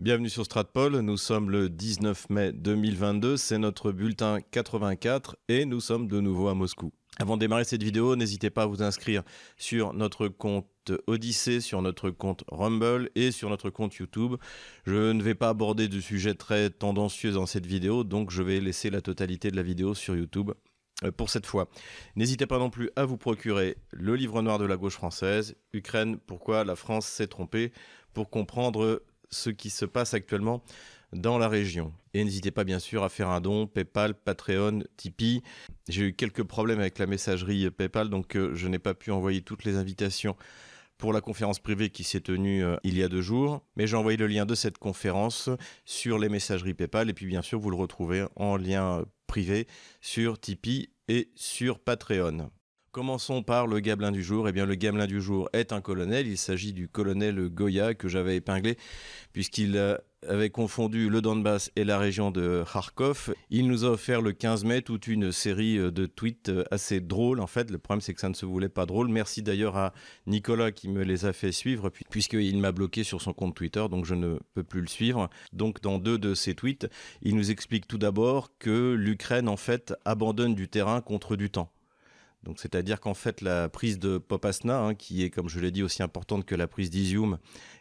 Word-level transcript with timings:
Bienvenue 0.00 0.28
sur 0.28 0.44
Stratpol, 0.44 0.98
nous 0.98 1.16
sommes 1.16 1.50
le 1.50 1.70
19 1.70 2.28
mai 2.28 2.50
2022, 2.52 3.36
c'est 3.36 3.58
notre 3.58 3.92
bulletin 3.92 4.40
84 4.40 5.36
et 5.48 5.64
nous 5.66 5.78
sommes 5.78 6.08
de 6.08 6.20
nouveau 6.20 6.48
à 6.48 6.54
Moscou. 6.54 6.92
Avant 7.20 7.36
de 7.36 7.40
démarrer 7.40 7.62
cette 7.62 7.84
vidéo, 7.84 8.16
n'hésitez 8.16 8.50
pas 8.50 8.64
à 8.64 8.66
vous 8.66 8.82
inscrire 8.82 9.22
sur 9.56 9.94
notre 9.94 10.26
compte 10.26 10.90
Odyssée, 11.06 11.60
sur 11.60 11.80
notre 11.80 12.10
compte 12.10 12.42
Rumble 12.50 13.08
et 13.14 13.30
sur 13.30 13.48
notre 13.50 13.70
compte 13.70 13.94
YouTube. 13.94 14.34
Je 14.84 15.12
ne 15.12 15.22
vais 15.22 15.36
pas 15.36 15.50
aborder 15.50 15.86
de 15.86 16.00
sujets 16.00 16.34
très 16.34 16.70
tendancieux 16.70 17.30
dans 17.30 17.46
cette 17.46 17.66
vidéo, 17.66 18.02
donc 18.02 18.32
je 18.32 18.42
vais 18.42 18.58
laisser 18.58 18.90
la 18.90 19.00
totalité 19.00 19.52
de 19.52 19.56
la 19.56 19.62
vidéo 19.62 19.94
sur 19.94 20.16
YouTube 20.16 20.50
euh, 21.04 21.12
pour 21.12 21.30
cette 21.30 21.46
fois. 21.46 21.68
N'hésitez 22.16 22.46
pas 22.46 22.58
non 22.58 22.68
plus 22.68 22.90
à 22.96 23.04
vous 23.04 23.16
procurer 23.16 23.76
le 23.92 24.16
livre 24.16 24.42
noir 24.42 24.58
de 24.58 24.66
la 24.66 24.76
gauche 24.76 24.94
française, 24.94 25.54
Ukraine, 25.72 26.18
pourquoi 26.26 26.64
la 26.64 26.74
France 26.74 27.06
s'est 27.06 27.28
trompée, 27.28 27.72
pour 28.12 28.28
comprendre 28.28 29.00
ce 29.34 29.50
qui 29.50 29.70
se 29.70 29.84
passe 29.84 30.14
actuellement 30.14 30.62
dans 31.12 31.38
la 31.38 31.48
région. 31.48 31.92
Et 32.12 32.24
n'hésitez 32.24 32.50
pas 32.50 32.64
bien 32.64 32.78
sûr 32.78 33.04
à 33.04 33.08
faire 33.08 33.28
un 33.28 33.40
don, 33.40 33.66
PayPal, 33.66 34.14
Patreon, 34.14 34.82
Tipeee. 34.96 35.42
J'ai 35.88 36.08
eu 36.08 36.14
quelques 36.14 36.42
problèmes 36.42 36.80
avec 36.80 36.98
la 36.98 37.06
messagerie 37.06 37.70
PayPal, 37.70 38.08
donc 38.08 38.36
euh, 38.36 38.54
je 38.54 38.68
n'ai 38.68 38.78
pas 38.78 38.94
pu 38.94 39.10
envoyer 39.10 39.42
toutes 39.42 39.64
les 39.64 39.76
invitations 39.76 40.36
pour 40.98 41.12
la 41.12 41.20
conférence 41.20 41.58
privée 41.58 41.90
qui 41.90 42.04
s'est 42.04 42.20
tenue 42.20 42.64
euh, 42.64 42.76
il 42.84 42.96
y 42.96 43.02
a 43.02 43.08
deux 43.08 43.22
jours. 43.22 43.62
Mais 43.76 43.86
j'ai 43.86 43.96
envoyé 43.96 44.16
le 44.16 44.26
lien 44.26 44.46
de 44.46 44.54
cette 44.54 44.78
conférence 44.78 45.50
sur 45.84 46.18
les 46.18 46.28
messageries 46.28 46.74
PayPal. 46.74 47.10
Et 47.10 47.14
puis 47.14 47.26
bien 47.26 47.42
sûr, 47.42 47.58
vous 47.58 47.70
le 47.70 47.76
retrouvez 47.76 48.26
en 48.36 48.56
lien 48.56 49.04
privé 49.26 49.66
sur 50.00 50.40
Tipeee 50.40 50.90
et 51.08 51.30
sur 51.34 51.78
Patreon. 51.80 52.50
Commençons 52.94 53.42
par 53.42 53.66
le 53.66 53.80
gamelin 53.80 54.12
du 54.12 54.22
jour. 54.22 54.48
Eh 54.48 54.52
bien, 54.52 54.66
le 54.66 54.76
gamelin 54.76 55.08
du 55.08 55.20
jour 55.20 55.48
est 55.52 55.72
un 55.72 55.80
colonel. 55.80 56.28
Il 56.28 56.38
s'agit 56.38 56.72
du 56.72 56.86
colonel 56.86 57.48
Goya 57.48 57.94
que 57.94 58.06
j'avais 58.06 58.36
épinglé 58.36 58.78
puisqu'il 59.32 59.76
euh, 59.76 59.96
avait 60.28 60.48
confondu 60.48 61.10
le 61.10 61.20
Donbass 61.20 61.72
et 61.74 61.82
la 61.82 61.98
région 61.98 62.30
de 62.30 62.62
Kharkov. 62.72 63.34
Il 63.50 63.66
nous 63.66 63.84
a 63.84 63.88
offert 63.88 64.22
le 64.22 64.30
15 64.30 64.64
mai 64.64 64.80
toute 64.80 65.08
une 65.08 65.32
série 65.32 65.76
euh, 65.76 65.90
de 65.90 66.06
tweets 66.06 66.50
euh, 66.50 66.62
assez 66.70 67.00
drôles. 67.00 67.40
En 67.40 67.48
fait, 67.48 67.68
le 67.68 67.78
problème 67.78 68.00
c'est 68.00 68.14
que 68.14 68.20
ça 68.20 68.28
ne 68.28 68.34
se 68.34 68.46
voulait 68.46 68.68
pas 68.68 68.86
drôle. 68.86 69.08
Merci 69.08 69.42
d'ailleurs 69.42 69.76
à 69.76 69.92
Nicolas 70.28 70.70
qui 70.70 70.88
me 70.88 71.02
les 71.02 71.24
a 71.24 71.32
fait 71.32 71.50
suivre 71.50 71.90
puisqu'il 72.10 72.58
m'a 72.58 72.70
bloqué 72.70 73.02
sur 73.02 73.20
son 73.20 73.32
compte 73.32 73.56
Twitter, 73.56 73.84
donc 73.90 74.04
je 74.04 74.14
ne 74.14 74.38
peux 74.54 74.62
plus 74.62 74.82
le 74.82 74.86
suivre. 74.86 75.28
Donc 75.52 75.80
dans 75.80 75.98
deux 75.98 76.16
de 76.16 76.32
ses 76.32 76.54
tweets, 76.54 76.86
il 77.22 77.34
nous 77.34 77.50
explique 77.50 77.88
tout 77.88 77.98
d'abord 77.98 78.56
que 78.60 78.92
l'Ukraine 78.92 79.48
en 79.48 79.56
fait 79.56 79.94
abandonne 80.04 80.54
du 80.54 80.68
terrain 80.68 81.00
contre 81.00 81.34
du 81.34 81.50
temps. 81.50 81.73
Donc, 82.44 82.60
c'est-à-dire 82.60 83.00
qu'en 83.00 83.14
fait, 83.14 83.40
la 83.40 83.68
prise 83.68 83.98
de 83.98 84.18
Popasna, 84.18 84.78
hein, 84.78 84.94
qui 84.94 85.24
est, 85.24 85.30
comme 85.30 85.48
je 85.48 85.58
l'ai 85.60 85.70
dit, 85.70 85.82
aussi 85.82 86.02
importante 86.02 86.44
que 86.44 86.54
la 86.54 86.68
prise 86.68 86.90
d'Izium 86.90 87.38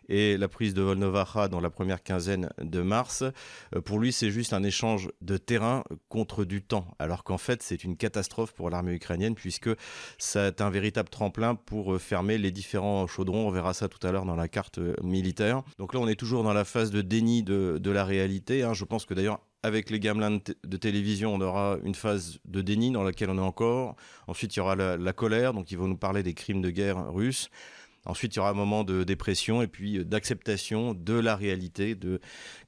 et 0.09 0.37
la 0.37 0.47
prise 0.47 0.73
de 0.73 0.81
Volnovacha 0.81 1.47
dans 1.49 1.59
la 1.59 1.69
première 1.69 2.01
quinzaine 2.01 2.49
de 2.61 2.81
mars, 2.81 3.23
euh, 3.75 3.81
pour 3.81 3.99
lui, 3.99 4.13
c'est 4.13 4.31
juste 4.31 4.53
un 4.53 4.63
échange 4.63 5.09
de 5.21 5.37
terrain 5.37 5.83
contre 6.07 6.45
du 6.45 6.61
temps. 6.61 6.87
Alors 6.97 7.23
qu'en 7.23 7.37
fait, 7.37 7.61
c'est 7.61 7.83
une 7.83 7.97
catastrophe 7.97 8.53
pour 8.53 8.69
l'armée 8.69 8.93
ukrainienne, 8.93 9.35
puisque 9.35 9.69
c'est 10.17 10.61
un 10.61 10.69
véritable 10.69 11.09
tremplin 11.09 11.55
pour 11.55 11.93
euh, 11.93 11.99
fermer 11.99 12.37
les 12.37 12.51
différents 12.51 13.05
chaudrons. 13.07 13.47
On 13.47 13.51
verra 13.51 13.73
ça 13.73 13.89
tout 13.89 14.05
à 14.05 14.11
l'heure 14.11 14.25
dans 14.25 14.35
la 14.35 14.47
carte 14.47 14.77
euh, 14.77 14.95
militaire. 15.03 15.63
Donc 15.77 15.93
là, 15.93 15.99
on 15.99 16.07
est 16.07 16.15
toujours 16.15 16.43
dans 16.43 16.53
la 16.53 16.65
phase 16.65 16.89
de 16.91 17.01
déni 17.01 17.43
de, 17.43 17.91
la 17.91 18.05
réalité. 18.05 18.63
Hein. 18.63 18.73
Je 18.73 18.85
pense 18.85 19.05
que 19.05 19.13
d'ailleurs, 19.13 19.39
avec 19.63 19.89
les 19.89 19.99
gamelins 19.99 20.39
de, 20.63 20.77
télévision, 20.77 21.33
on 21.33 21.41
aura 21.41 21.77
une 21.83 21.95
phase 21.95 22.39
de 22.45 22.61
déni 22.61 22.91
dans 22.91 23.03
laquelle 23.03 23.29
on 23.29 23.37
est 23.37 23.41
encore. 23.41 23.95
Ensuite, 24.27 24.55
il 24.55 24.59
y 24.59 24.61
aura 24.61 24.75
la, 24.75 25.13
colère, 25.13 25.53
donc 25.53 25.71
ils 25.71 25.77
vont 25.77 25.87
nous 25.87 25.97
parler 25.97 26.21
des 26.21 26.33
crimes 26.33 26.61
de 26.61 26.69
guerre 26.69 27.11
russes. 27.13 27.49
Ensuite, 28.05 28.35
il 28.35 28.37
y 28.37 28.39
aura 28.39 28.49
un 28.49 28.53
moment 28.53 28.83
de 28.83 29.03
dépression 29.03 29.61
et 29.61 29.67
puis 29.67 29.97
euh, 29.97 30.03
d'acceptation 30.03 30.93
de 30.93 31.13
la 31.13 31.35
réalité, 31.35 31.97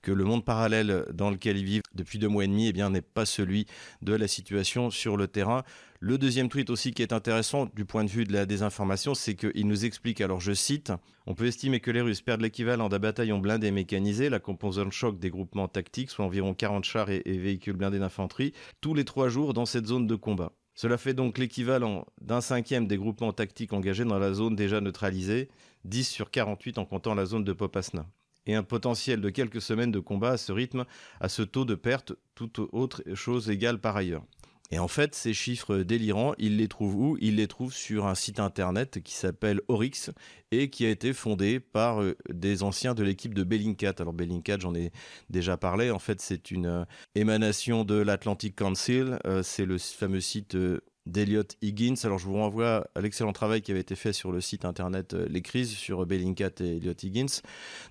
que 0.02 0.12
le 0.12 0.24
monde 0.24 0.46
parallèle 0.46 1.06
dans 1.14 1.30
lequel 1.30 1.58
ils 1.58 1.66
vivent 1.66 1.82
depuis 1.94 2.20
deux 2.20 2.28
mois 2.28 2.46
et 2.46 2.48
demi, 2.48 2.68
eh 2.68 2.74
bien, 2.74 2.90
n'est 2.90 3.02
pas 3.02 3.26
celui 3.26 3.66
de 4.02 4.14
la 4.14 4.28
situation 4.28 4.90
sur 4.90 5.18
le 5.18 5.28
terrain. 5.28 5.64
Le 6.00 6.18
deuxième 6.18 6.50
tweet 6.50 6.70
aussi 6.70 6.94
qui 6.94 7.02
est 7.02 7.14
intéressant 7.14 7.68
du 7.74 7.86
point 7.86 8.04
de 8.04 8.10
vue 8.10 8.26
de 8.26 8.34
la 8.34 8.46
désinformation, 8.46 9.16
c'est 9.16 9.36
qu'il 9.36 9.68
nous 9.68 9.86
explique, 9.86 10.22
alors 10.22 10.40
je 10.40 10.54
cite, 10.54 10.92
on 11.26 11.34
peut 11.34 11.48
estimer 11.48 11.80
que 11.80 11.92
les 11.92 12.02
Russes 12.02 12.22
perdent 12.22 12.42
l'équivalent 12.42 12.90
d'un 12.90 13.00
bataillon 13.00 13.40
blindé 13.40 13.72
mécanisé, 13.72 14.30
la 14.30 14.40
composante 14.40 14.92
choc 14.92 15.20
des 15.20 15.30
groupements 15.30 15.68
tactiques, 15.68 16.12
soit 16.12 16.26
environ 16.26 16.54
40 16.54 16.84
chars 16.84 17.10
et 17.10 17.22
véhicules 17.26 17.76
blindés 17.76 18.00
d'infanterie, 18.00 18.54
tous 18.82 18.94
les 18.94 19.06
trois 19.06 19.30
jours 19.30 19.54
dans 19.54 19.66
cette 19.66 19.88
zone 19.88 20.08
de 20.08 20.16
combat. 20.16 20.52
Cela 20.76 20.98
fait 20.98 21.14
donc 21.14 21.38
l'équivalent 21.38 22.06
d'un 22.22 22.42
cinquième 22.42 22.86
des 22.86 22.98
groupements 22.98 23.32
tactiques 23.32 23.72
engagés 23.72 24.04
dans 24.04 24.20
la 24.20 24.34
zone 24.34 24.56
déjà 24.56 24.82
neutralisée, 24.82 25.50
10 25.86 26.04
sur 26.04 26.30
48 26.30 26.78
en 26.78 26.86
comptant 26.86 27.16
la 27.16 27.26
zone 27.26 27.46
de 27.46 27.54
Popasna 27.54 28.06
et 28.46 28.56
un 28.56 28.64
potentiel 28.64 29.22
de 29.22 29.30
quelques 29.30 29.62
semaines 29.62 29.92
de 29.92 30.00
combat 30.00 30.32
à 30.32 30.38
ce 30.38 30.52
rythme, 30.52 30.86
à 31.20 31.30
ce 31.30 31.42
taux 31.42 31.66
de 31.66 31.76
perte, 31.76 32.14
toute 32.36 32.60
autre 32.60 33.02
chose 33.14 33.50
égale 33.50 33.80
par 33.80 33.96
ailleurs. 33.96 34.24
Et 34.72 34.80
en 34.80 34.88
fait, 34.88 35.14
ces 35.14 35.34
chiffres 35.34 35.78
délirants, 35.78 36.34
il 36.40 36.58
les 36.58 36.68
trouve 36.68 36.96
où? 36.96 37.18
Il 37.22 37.36
les 37.36 37.48
trouve 37.48 37.72
sur 37.72 38.08
un 38.08 38.16
site 38.16 38.40
internet 38.40 39.02
qui 39.04 39.14
s'appelle 39.14 39.62
Oryx 39.68 40.10
et 40.52 40.70
qui 40.72 40.86
a 40.86 40.90
été 40.90 41.14
fondé 41.14 41.60
par 41.60 42.02
euh, 42.02 42.18
des 42.30 42.64
anciens 42.64 42.96
de 42.96 43.04
l'équipe 43.04 43.36
de 43.36 43.44
Bellingcat. 43.44 43.94
Alors 44.00 44.14
Bellingcat, 44.14 44.58
j'en 44.60 44.74
ai 44.74 44.92
déjà 45.30 45.56
parlé. 45.56 45.92
En 45.92 46.00
fait, 46.00 46.20
c'est 46.20 46.50
une 46.50 46.66
euh, 46.66 46.86
émanation 47.14 47.84
de 47.84 47.96
l'Atlantic 47.96 48.56
Council. 48.56 49.20
Euh, 49.26 49.44
c'est 49.44 49.66
le 49.66 49.78
fameux 49.78 50.20
site 50.20 50.58
d'Eliott 51.06 51.56
Higgins. 51.62 51.96
Alors 52.04 52.18
je 52.18 52.26
vous 52.26 52.34
renvoie 52.34 52.90
à 52.96 53.02
l'excellent 53.02 53.34
travail 53.34 53.62
qui 53.62 53.70
avait 53.70 53.82
été 53.82 53.96
fait 53.96 54.14
sur 54.14 54.32
le 54.32 54.42
site 54.42 54.66
internet 54.66 55.14
Les 55.14 55.44
Crises 55.44 55.74
sur 55.76 56.04
Bellingcat 56.08 56.50
et 56.62 56.78
Eliott 56.78 57.04
Higgins. 57.04 57.42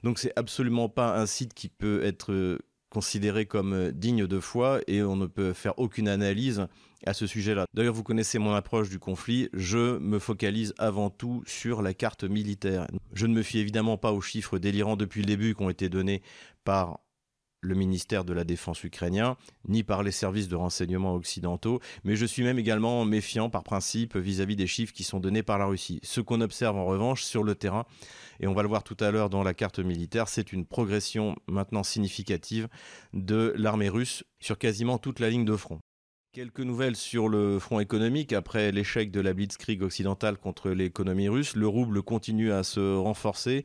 Donc 0.03 0.19
c'est 0.19 0.33
absolument 0.35 0.89
pas 0.89 1.17
un 1.17 1.27
site 1.27 1.55
qui 1.55 1.69
peut 1.69 2.03
être 2.05 2.59
considéré 2.95 3.45
comme 3.45 3.73
euh, 3.73 3.91
digne 3.91 4.27
de 4.27 4.39
foi 4.39 4.81
et 4.87 5.03
on 5.03 5.17
ne 5.17 5.27
peut 5.27 5.53
faire 5.53 5.77
aucune 5.79 6.09
analyse 6.09 6.67
à 7.07 7.13
ce 7.13 7.27
sujet-là. 7.27 7.67
D'ailleurs, 7.75 7.93
vous 7.93 8.05
connaissez 8.05 8.39
mon 8.39 8.55
approche 8.55 8.89
du 8.89 8.99
conflit, 8.99 9.49
je 9.53 9.99
me 9.99 10.19
focalise 10.19 10.75
avant 10.79 11.11
tout 11.11 11.43
sur 11.45 11.83
la 11.83 11.93
carte 11.93 12.25
militaire. 12.25 12.87
Je 13.13 13.27
ne 13.27 13.35
me 13.35 13.43
fie 13.43 13.59
évidemment 13.59 13.99
pas 13.99 14.13
aux 14.13 14.21
chiffres 14.21 14.59
délirants 14.59 14.97
depuis 14.97 15.21
le 15.21 15.27
début 15.27 15.55
qui 15.55 15.63
ont 15.63 15.71
été 15.71 15.89
donnés 15.89 16.23
par 16.65 17.01
le 17.65 17.75
ministère 17.75 18.25
de 18.25 18.33
la 18.33 18.45
Défense 18.45 18.85
ukrainien, 18.85 19.37
ni 19.67 19.83
par 19.83 20.03
les 20.03 20.13
services 20.13 20.49
de 20.49 20.57
renseignement 20.57 21.15
occidentaux, 21.15 21.81
mais 22.05 22.17
je 22.17 22.27
suis 22.27 22.43
même 22.43 22.59
également 22.59 23.05
méfiant 23.05 23.51
par 23.51 23.65
principe 23.65 24.17
vis-à-vis 24.17 24.57
des 24.57 24.67
chiffres 24.67 24.93
qui 24.93 25.05
sont 25.05 25.21
donnés 25.21 25.43
par 25.43 25.59
la 25.59 25.67
Russie. 25.67 26.01
Ce 26.03 26.21
qu'on 26.21 26.41
observe 26.41 26.77
en 26.77 26.85
revanche 26.85 27.25
sur 27.25 27.43
le 27.43 27.55
terrain, 27.55 27.85
et 28.41 28.47
on 28.47 28.55
va 28.55 28.63
le 28.63 28.69
voir 28.69 28.85
tout 28.85 28.97
à 29.01 29.11
l'heure 29.11 29.31
dans 29.31 29.43
la 29.43 29.55
carte 29.55 29.79
militaire, 29.79 30.29
c'est 30.29 30.53
une 30.53 30.67
progression 30.67 31.37
maintenant 31.49 31.83
significative 31.83 32.69
de 33.13 33.55
l'armée 33.57 33.89
russe 33.89 34.25
sur 34.41 34.59
quasiment 34.59 34.99
toute 34.99 35.21
la 35.21 35.31
ligne 35.31 35.45
de 35.45 35.57
front. 35.57 35.81
Quelques 36.35 36.59
nouvelles 36.59 36.97
sur 36.97 37.29
le 37.29 37.61
front 37.61 37.79
économique. 37.79 38.33
Après 38.33 38.73
l'échec 38.73 39.13
de 39.13 39.21
la 39.21 39.35
blitzkrieg 39.35 39.85
occidentale 39.85 40.37
contre 40.37 40.71
l'économie 40.71 41.29
russe, 41.29 41.55
le 41.55 41.69
rouble 41.69 42.03
continue 42.03 42.51
à 42.51 42.65
se 42.65 42.97
renforcer 42.97 43.65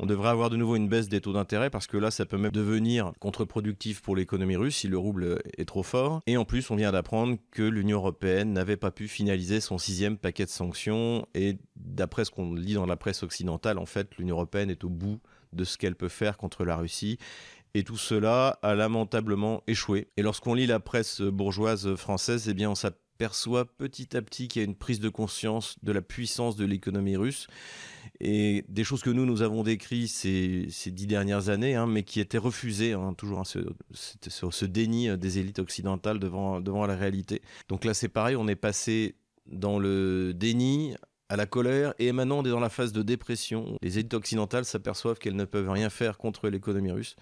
on 0.00 0.06
devrait 0.06 0.28
avoir 0.28 0.48
de 0.48 0.56
nouveau 0.56 0.76
une 0.76 0.88
baisse 0.88 1.08
des 1.08 1.20
taux 1.20 1.32
d'intérêt 1.32 1.70
parce 1.70 1.86
que 1.86 1.96
là, 1.96 2.10
ça 2.10 2.24
peut 2.24 2.38
même 2.38 2.52
devenir 2.52 3.12
contre-productif 3.18 4.00
pour 4.00 4.14
l'économie 4.14 4.56
russe 4.56 4.76
si 4.76 4.88
le 4.88 4.96
rouble 4.96 5.40
est 5.56 5.64
trop 5.64 5.82
fort. 5.82 6.22
Et 6.26 6.36
en 6.36 6.44
plus, 6.44 6.70
on 6.70 6.76
vient 6.76 6.92
d'apprendre 6.92 7.36
que 7.50 7.62
l'Union 7.62 7.98
européenne 7.98 8.52
n'avait 8.52 8.76
pas 8.76 8.92
pu 8.92 9.08
finaliser 9.08 9.60
son 9.60 9.76
sixième 9.76 10.16
paquet 10.16 10.44
de 10.44 10.50
sanctions. 10.50 11.26
Et 11.34 11.58
d'après 11.74 12.24
ce 12.24 12.30
qu'on 12.30 12.54
lit 12.54 12.74
dans 12.74 12.86
la 12.86 12.96
presse 12.96 13.24
occidentale, 13.24 13.78
en 13.78 13.86
fait, 13.86 14.16
l'Union 14.18 14.36
européenne 14.36 14.70
est 14.70 14.84
au 14.84 14.88
bout 14.88 15.20
de 15.52 15.64
ce 15.64 15.78
qu'elle 15.78 15.96
peut 15.96 16.08
faire 16.08 16.36
contre 16.36 16.64
la 16.64 16.76
Russie. 16.76 17.18
Et 17.74 17.84
tout 17.84 17.96
cela 17.96 18.58
a 18.62 18.74
lamentablement 18.74 19.62
échoué. 19.66 20.08
Et 20.16 20.22
lorsqu'on 20.22 20.54
lit 20.54 20.66
la 20.66 20.80
presse 20.80 21.20
bourgeoise 21.20 21.94
française, 21.96 22.48
eh 22.48 22.54
bien, 22.54 22.70
on 22.70 22.74
s'aperçoit 22.74 23.64
petit 23.64 24.16
à 24.16 24.22
petit 24.22 24.48
qu'il 24.48 24.62
y 24.62 24.64
a 24.64 24.68
une 24.68 24.76
prise 24.76 25.00
de 25.00 25.08
conscience 25.08 25.76
de 25.82 25.92
la 25.92 26.02
puissance 26.02 26.56
de 26.56 26.64
l'économie 26.64 27.16
russe 27.16 27.46
et 28.20 28.64
des 28.68 28.84
choses 28.84 29.02
que 29.02 29.10
nous, 29.10 29.26
nous 29.26 29.42
avons 29.42 29.62
décrites 29.62 30.08
ces, 30.08 30.66
ces 30.70 30.90
dix 30.90 31.06
dernières 31.06 31.50
années, 31.50 31.74
hein, 31.74 31.86
mais 31.86 32.02
qui 32.02 32.20
étaient 32.20 32.38
refusées, 32.38 32.92
hein, 32.92 33.14
toujours 33.16 33.46
ce, 33.46 33.60
ce, 33.92 34.64
déni 34.64 35.16
des 35.16 35.38
élites 35.38 35.58
occidentales 35.58 36.18
devant, 36.18 36.60
devant 36.60 36.86
la 36.86 36.96
réalité. 36.96 37.42
Donc 37.68 37.84
là, 37.84 37.94
c'est 37.94 38.08
pareil, 38.08 38.36
on 38.36 38.48
est 38.48 38.56
passé 38.56 39.14
dans 39.46 39.78
le 39.78 40.32
déni 40.34 40.94
à 41.28 41.36
la 41.36 41.46
colère 41.46 41.94
et 41.98 42.12
maintenant 42.12 42.38
on 42.38 42.44
est 42.44 42.50
dans 42.50 42.60
la 42.60 42.68
phase 42.68 42.92
de 42.92 43.02
dépression. 43.02 43.76
Les 43.82 43.98
élites 43.98 44.14
occidentales 44.14 44.64
s'aperçoivent 44.64 45.18
qu'elles 45.18 45.36
ne 45.36 45.44
peuvent 45.44 45.70
rien 45.70 45.90
faire 45.90 46.18
contre 46.18 46.48
l'économie 46.48 46.90
russe 46.90 47.16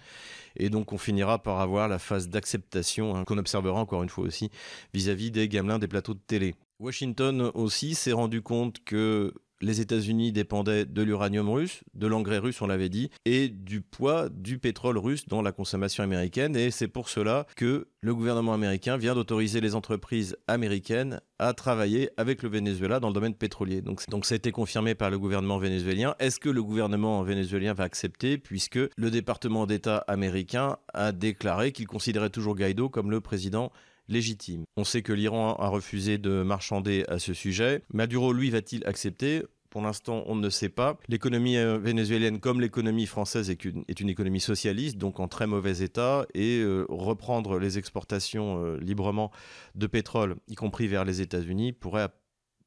et 0.55 0.69
donc 0.69 0.93
on 0.93 0.97
finira 0.97 1.41
par 1.41 1.59
avoir 1.59 1.87
la 1.87 1.99
phase 1.99 2.29
d'acceptation 2.29 3.15
hein, 3.15 3.25
qu'on 3.25 3.37
observera 3.37 3.79
encore 3.79 4.03
une 4.03 4.09
fois 4.09 4.25
aussi 4.25 4.49
vis-à-vis 4.93 5.29
-vis 5.29 5.31
des 5.31 5.49
gamelins 5.49 5.79
des 5.79 5.87
plateaux 5.87 6.13
de 6.13 6.21
télé. 6.25 6.55
Washington 6.79 7.51
aussi 7.55 7.95
s'est 7.95 8.11
rendu 8.11 8.41
compte 8.41 8.83
que 8.83 9.33
les 9.61 9.81
États-Unis 9.81 10.31
dépendaient 10.31 10.85
de 10.85 11.01
l'uranium 11.01 11.49
russe, 11.49 11.83
de 11.93 12.07
l'engrais 12.07 12.37
russe, 12.37 12.61
on 12.61 12.67
l'avait 12.67 12.89
dit, 12.89 13.09
et 13.25 13.49
du 13.49 13.81
poids 13.81 14.29
du 14.29 14.59
pétrole 14.59 14.97
russe 14.97 15.27
dans 15.27 15.41
la 15.41 15.51
consommation 15.51 16.03
américaine. 16.03 16.55
Et 16.55 16.71
c'est 16.71 16.87
pour 16.87 17.09
cela 17.09 17.45
que 17.55 17.87
le 18.01 18.15
gouvernement 18.15 18.53
américain 18.53 18.97
vient 18.97 19.15
d'autoriser 19.15 19.61
les 19.61 19.75
entreprises 19.75 20.37
américaines 20.47 21.19
à 21.39 21.53
travailler 21.53 22.09
avec 22.17 22.43
le 22.43 22.49
Venezuela 22.49 22.99
dans 22.99 23.09
le 23.09 23.13
domaine 23.13 23.33
pétrolier. 23.33 23.81
Donc, 23.81 24.07
donc 24.09 24.25
ça 24.25 24.35
a 24.35 24.37
été 24.37 24.51
confirmé 24.51 24.95
par 24.95 25.09
le 25.09 25.19
gouvernement 25.19 25.57
vénézuélien. 25.57 26.15
Est-ce 26.19 26.39
que 26.39 26.49
le 26.49 26.63
gouvernement 26.63 27.21
vénézuélien 27.23 27.73
va 27.73 27.83
accepter 27.83 28.37
puisque 28.37 28.79
le 28.95 29.11
département 29.11 29.65
d'État 29.65 29.97
américain 30.07 30.77
a 30.93 31.11
déclaré 31.11 31.71
qu'il 31.71 31.87
considérait 31.87 32.29
toujours 32.29 32.55
Guaido 32.55 32.89
comme 32.89 33.11
le 33.11 33.21
président 33.21 33.71
légitime. 34.07 34.63
On 34.75 34.83
sait 34.83 35.01
que 35.01 35.13
l'Iran 35.13 35.55
a 35.55 35.67
refusé 35.67 36.17
de 36.17 36.43
marchander 36.43 37.03
à 37.07 37.19
ce 37.19 37.33
sujet. 37.33 37.81
Maduro, 37.93 38.33
lui, 38.33 38.49
va-t-il 38.49 38.85
accepter? 38.85 39.43
Pour 39.69 39.81
l'instant, 39.81 40.23
on 40.27 40.35
ne 40.35 40.49
sait 40.49 40.69
pas. 40.69 40.97
L'économie 41.09 41.57
euh, 41.57 41.77
vénézuélienne, 41.77 42.39
comme 42.39 42.61
l'économie 42.61 43.05
française, 43.05 43.49
est 43.49 43.65
une, 43.65 44.09
économie 44.09 44.39
socialiste, 44.39 44.97
donc 44.97 45.19
en 45.19 45.27
très 45.27 45.45
mauvais 45.45 45.79
état, 45.79 46.25
et 46.33 46.59
euh, 46.59 46.85
reprendre 46.89 47.59
les 47.59 47.77
exportations 47.77 48.63
euh, 48.63 48.77
librement 48.77 49.31
de 49.75 49.87
pétrole, 49.87 50.37
y 50.47 50.55
compris 50.55 50.87
vers 50.87 51.03
les 51.03 51.21
États-Unis, 51.21 51.73
pourrait 51.73 52.07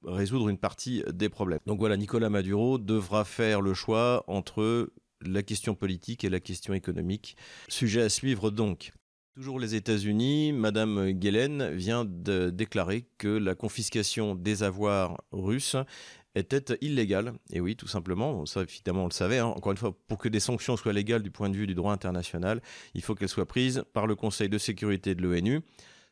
résoudre 0.05 0.49
une 0.51 0.59
partie 0.59 1.03
des 1.13 1.29
problèmes. 1.29 1.61
Donc 1.67 1.79
voilà, 1.79 1.97
Nicolas 1.97 2.31
Maduro 2.31 2.79
devra 2.79 3.25
faire 3.25 3.61
le 3.61 3.75
choix 3.75 4.25
entre 4.29 4.91
la 5.23 5.43
question 5.43 5.75
politique 5.75 6.25
et 6.25 6.31
la 6.31 6.41
question 6.41 6.75
économique. 6.75 7.37
Sujet 7.69 8.03
à 8.03 8.09
suivre 8.09 8.51
donc. 8.51 8.93
Toujours 9.35 9.61
les 9.61 9.77
États-Unis, 9.77 10.53
Madame 10.53 11.13
Guelen 11.13 11.71
vient 11.71 12.05
de 12.05 12.51
déclarer 12.51 13.07
que 13.17 13.29
la 13.29 13.55
confiscation 13.55 14.35
des 14.35 14.65
avoirs 14.65 15.23
russes 15.31 15.77
était 16.35 16.77
illégale. 16.81 17.35
Et 17.53 17.61
oui, 17.61 17.77
tout 17.77 17.87
simplement, 17.87 18.45
ça 18.45 18.63
évidemment 18.63 19.05
on 19.05 19.09
le 19.09 19.13
savait, 19.13 19.39
hein. 19.39 19.47
encore 19.47 19.71
une 19.71 19.79
fois, 19.79 19.97
pour 20.09 20.19
que 20.19 20.29
des 20.29 20.41
sanctions 20.41 20.77
soient 20.77 20.93
légales 20.93 21.23
du 21.23 21.31
point 21.31 21.49
de 21.49 21.57
vue 21.57 21.69
du 21.69 21.77
droit 21.77 21.93
international, 21.93 22.61
il 22.95 23.03
faut 23.03 23.15
qu'elles 23.15 23.29
soient 23.29 23.47
prises 23.47 23.85
par 23.93 24.09
le 24.09 24.17
Conseil 24.17 24.49
de 24.49 24.59
sécurité 24.59 25.15
de 25.15 25.23
l'ONU, 25.23 25.61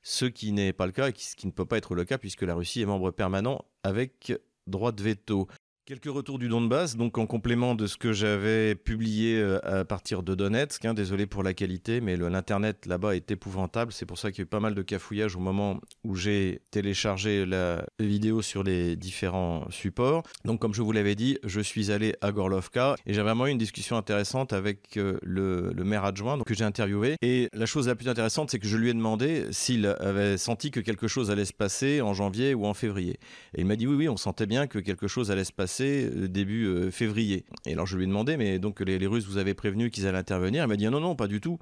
ce 0.03 0.25
qui 0.25 0.53
n'est 0.53 0.73
pas 0.73 0.87
le 0.87 0.93
cas 0.93 1.09
et 1.09 1.15
ce 1.17 1.35
qui 1.35 1.49
ne 1.49 1.53
peut 1.53 1.67
pas 1.67 1.77
être 1.77 1.97
le 1.97 2.05
cas 2.05 2.19
puisque 2.19 2.43
la 2.43 2.55
Russie 2.55 2.83
est 2.83 2.87
membre 2.87 3.11
permanent 3.11 3.65
avec 3.83 4.33
droit 4.69 4.93
de 4.93 5.03
veto. 5.03 5.49
Quelques 5.89 6.05
retours 6.05 6.39
du 6.39 6.49
Donbass, 6.49 6.97
donc 6.97 7.17
en 7.17 7.25
complément 7.25 7.75
de 7.75 7.87
ce 7.87 7.97
que 7.97 8.13
j'avais 8.13 8.75
publié 8.75 9.39
euh, 9.39 9.59
à 9.63 9.87
partir 9.87 10.23
de 10.23 10.35
Donetsk. 10.35 10.85
Hein, 10.85 10.93
désolé 10.93 11.25
pour 11.25 11.43
la 11.43 11.55
qualité, 11.55 12.03
mais 12.03 12.19
l'internet 12.19 12.85
là-bas 12.85 13.17
est 13.17 13.31
épouvantable. 13.31 13.91
C'est 13.91 14.05
pour 14.05 14.19
ça 14.19 14.31
qu'il 14.31 14.41
y 14.41 14.43
a 14.43 14.45
eu 14.45 14.47
pas 14.47 14.61
mal 14.61 14.75
de 14.75 14.83
cafouillage 14.83 15.35
au 15.35 15.39
moment 15.39 15.81
où 16.05 16.15
j'ai 16.15 16.61
téléchargé 16.71 17.47
la 17.47 17.87
vidéo 17.99 18.43
sur 18.43 18.65
les 18.65 18.97
différents 18.97 19.65
supports. 19.71 20.25
Donc, 20.45 20.61
comme 20.61 20.75
je 20.75 20.83
vous 20.83 20.93
l'avais 20.93 21.15
dit, 21.15 21.39
je 21.43 21.63
suis 21.63 21.91
allé 21.91 22.15
à 22.21 22.33
Gorlovka 22.33 22.97
et 23.07 23.15
j'ai 23.15 23.23
vraiment 23.23 23.47
eu 23.47 23.51
une 23.51 23.57
discussion 23.57 23.97
intéressante 23.97 24.53
avec 24.53 24.99
euh, 24.99 25.19
le, 25.23 25.73
maire 25.85 26.05
adjoint 26.05 26.39
que 26.41 26.53
j'ai 26.53 26.65
interviewé. 26.65 27.17
Et 27.23 27.49
la 27.55 27.65
chose 27.65 27.89
la 27.89 27.97
plus 27.97 28.11
intéressante, 28.11 28.51
c'est 28.51 28.59
que 28.59 28.69
je 28.69 28.77
lui 28.77 28.91
ai 28.91 28.93
demandé 28.93 29.47
s'il 29.53 29.87
avait 29.87 30.37
senti 30.37 30.71
que 30.71 30.81
quelque 30.81 31.09
chose 31.09 31.31
allait 31.31 31.47
se 31.47 31.55
passer 31.55 32.03
en 32.03 32.13
janvier 32.13 32.53
ou 32.53 32.67
en 32.67 32.75
février. 32.75 33.19
Et 33.55 33.63
il 33.63 33.65
m'a 33.65 33.77
dit 33.77 33.87
oui, 33.87 33.97
oui, 33.97 34.09
on 34.11 34.19
sentait 34.19 34.45
bien 34.45 34.67
que 34.67 34.81
quelque 34.81 35.09
chose 35.09 35.31
allait 35.31 35.45
se 35.45 35.53
passer 35.53 35.78
euh, 35.85 36.29
début 36.29 36.67
euh, 36.67 36.91
février. 36.91 37.45
Et 37.67 37.73
alors 37.73 37.87
je 37.87 37.97
lui 37.97 38.05
ai 38.05 38.07
demandé, 38.07 38.37
mais 38.37 38.59
donc 38.59 38.81
les, 38.81 39.07
Russes 39.07 39.27
vous 39.27 39.39
avez 39.39 39.55
prévenu 39.55 39.91
qu'ils 39.91 40.07
allaient 40.07 40.19
intervenir 40.19 40.65
Il 40.65 40.69
m'a 40.69 40.77
dit 40.77 40.87
non, 40.87 41.01
non, 41.01 41.17
pas 41.17 41.27
du 41.27 41.41
tout. 41.41 41.59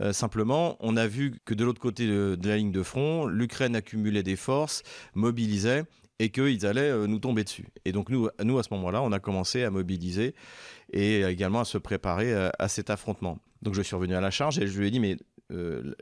Euh, 0.00 0.12
simplement, 0.12 0.76
on 0.80 0.96
a 0.96 1.06
vu 1.06 1.34
que 1.44 1.54
de 1.54 1.64
l'autre 1.64 1.80
côté 1.80 2.06
de, 2.06 2.38
la 2.42 2.56
ligne 2.56 2.72
de 2.72 2.82
front, 2.82 3.26
l'Ukraine 3.26 3.76
accumulait 3.76 4.22
des 4.22 4.36
forces, 4.36 4.82
mobilisait 5.14 5.84
et 6.18 6.30
qu'ils 6.30 6.66
allaient 6.66 7.06
nous 7.06 7.18
tomber 7.18 7.44
dessus. 7.44 7.66
Et 7.84 7.92
donc 7.92 8.10
nous, 8.10 8.28
nous 8.44 8.58
à 8.58 8.62
ce 8.62 8.68
moment-là, 8.74 9.02
on 9.02 9.12
a 9.12 9.20
commencé 9.20 9.64
à 9.64 9.70
mobiliser 9.70 10.34
et 10.92 11.22
également 11.22 11.60
à 11.60 11.64
se 11.64 11.78
préparer 11.78 12.34
à, 12.34 12.68
cet 12.68 12.90
affrontement. 12.90 13.38
Donc 13.62 13.74
je 13.74 13.80
suis 13.80 13.96
revenu 13.96 14.14
à 14.14 14.20
la 14.20 14.30
charge 14.30 14.58
et 14.58 14.66
je 14.66 14.78
lui 14.78 14.88
ai 14.88 14.90
dit, 14.90 15.00
mais 15.00 15.16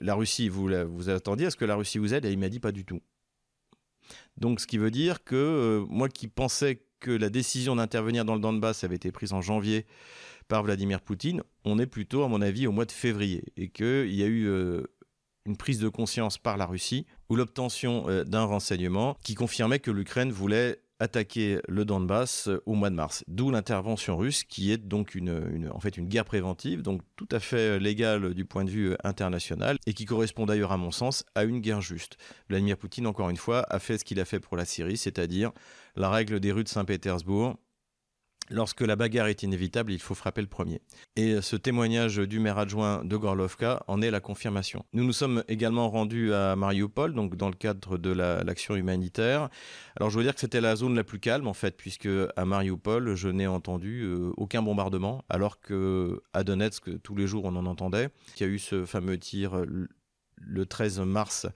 la 0.01 0.15
Russie, 0.15 0.49
vous, 0.49 0.69
vous 0.89 1.09
attendiez 1.09 1.47
à 1.47 1.51
ce 1.51 1.57
que 1.57 1.65
la 1.65 1.77
Russie 1.77 1.99
vous 1.99 2.15
aide? 2.15 2.25
Et 2.25 2.33
il 2.33 2.39
m'a 2.39 2.49
dit 2.49 2.59
pas 2.59 2.73
du 2.73 2.85
tout. 2.85 3.01
Donc 4.37 4.61
ce 4.61 4.67
qui 4.67 4.79
veut 4.79 4.91
dire 4.91 5.25
que 5.25 5.85
moi 5.89 6.09
qui 6.09 6.29
pensais 6.29 6.83
que 7.01 7.11
la 7.11 7.31
décision 7.31 7.77
d'intervenir 7.77 8.25
dans 8.25 8.35
le 8.35 8.41
Donbass 8.41 8.85
avait 8.85 8.97
été 8.97 9.13
prise 9.13 9.33
en 9.33 9.41
janvier 9.41 9.87
par 10.49 10.63
Vladimir 10.63 11.01
Poutine, 11.01 11.43
on 11.65 11.79
est 11.79 11.87
plutôt, 11.87 12.23
à 12.25 12.29
mon 12.29 12.41
avis, 12.41 12.67
au 12.67 12.73
mois 12.73 12.87
de 12.87 12.93
février. 12.93 13.45
Et 13.57 13.69
qu'il 13.69 14.15
y 14.15 14.23
a 14.23 14.27
eu 14.27 14.47
euh, 14.47 14.83
une 15.45 15.57
prise 15.57 15.79
de 15.79 15.89
conscience 15.89 16.39
par 16.39 16.57
la 16.57 16.67
Russie 16.67 17.07
ou 17.29 17.37
l'obtention 17.37 18.09
euh, 18.09 18.25
d'un 18.25 18.45
renseignement 18.45 19.17
qui 19.23 19.35
confirmait 19.35 19.79
que 19.79 19.91
l'Ukraine 19.91 20.33
voulait 20.33 20.81
attaquer 21.01 21.61
le 21.69 21.85
Donbass 21.85 22.49
euh, 22.49 22.63
au 22.67 22.75
mois 22.75 22.91
de 22.91 22.95
mars. 22.95 23.25
D'où 23.29 23.51
l'intervention 23.51 24.17
russe 24.17 24.45
qui 24.45 24.73
est 24.73 24.79
donc 24.79 25.15
une, 25.15 25.71
en 25.73 25.81
fait 25.81 25.97
une 25.97 26.09
guerre 26.09 26.25
préventive, 26.25 26.83
donc 26.83 27.03
tout 27.17 27.29
à 27.31 27.41
fait 27.41 27.79
légale 27.79 28.35
du 28.35 28.45
point 28.45 28.65
de 28.65 28.71
vue 28.71 28.97
international 29.05 29.79
et 29.87 29.95
qui 29.95 30.05
correspond 30.05 30.47
d'ailleurs 30.47 30.73
à 30.73 30.77
mon 30.77 30.91
sens 30.91 31.25
à 31.35 31.45
une 31.45 31.61
guerre 31.61 31.81
juste. 31.81 32.17
Vladimir 32.49 32.77
Poutine, 32.77 33.07
encore 33.07 33.31
une 33.31 33.37
fois, 33.37 33.65
a 33.69 33.79
fait 33.79 33.99
ce 33.99 34.05
qu'il 34.05 34.21
a 34.21 34.25
fait 34.25 34.41
pour 34.41 34.57
la 34.57 34.65
Syrie, 34.65 34.97
c'est-à-dire 34.97 35.53
la 35.97 36.11
règle 36.11 36.41
des 36.41 36.53
rues 36.53 36.65
de 36.65 36.69
Saint-Pétersbourg. 36.69 37.57
Lorsque 38.51 38.81
la 38.81 38.97
bagarre 38.97 39.27
est 39.27 39.43
inévitable, 39.43 39.93
il 39.93 40.01
faut 40.01 40.15
frapper 40.15 40.41
le 40.41 40.47
premier. 40.47 40.81
Et 41.17 41.41
ce 41.43 41.57
témoignage 41.57 42.17
du 42.17 42.41
maire 42.41 42.59
adjoint 42.59 43.05
de 43.05 43.17
Gorlovka 43.17 43.83
en 43.87 44.01
est 44.01 44.11
la 44.11 44.21
confirmation. 44.21 44.85
Nous 44.93 45.05
nous 45.05 45.13
sommes 45.13 45.45
également 45.49 45.91
rendus 45.91 46.33
à 46.33 46.57
Mariupol, 46.57 47.13
donc 47.13 47.37
dans 47.37 47.49
le 47.49 47.55
cadre 47.55 47.99
de 47.99 48.11
l'action 48.11 48.75
humanitaire. 48.75 49.51
Alors 49.97 50.11
je 50.11 50.19
veux 50.19 50.25
dire 50.25 50.35
que 50.35 50.41
c'était 50.41 50.61
la 50.61 50.77
zone 50.77 50.95
la 50.95 51.05
plus 51.05 51.21
calme 51.21 51.47
en 51.47 51.55
fait, 51.55 51.77
puisque 51.77 52.09
à 52.37 52.45
Mariupol, 52.45 53.15
je 53.15 53.29
n'ai 53.29 53.47
entendu 53.47 54.03
euh, 54.03 54.33
aucun 54.37 54.63
bombardement, 54.63 55.25
alors 55.29 55.61
que 55.61 56.23
à 56.33 56.45
Donetsk, 56.45 57.03
tous 57.03 57.17
les 57.17 57.27
jours 57.27 57.45
on 57.45 57.55
en 57.57 57.67
entendait. 57.67 58.09
Il 58.37 58.43
y 58.43 58.47
a 58.47 58.49
eu 58.49 58.59
ce 58.59 58.87
fameux 58.87 59.19
tir 59.19 59.63
le 60.41 60.67
13 60.67 61.01
mars 61.01 61.47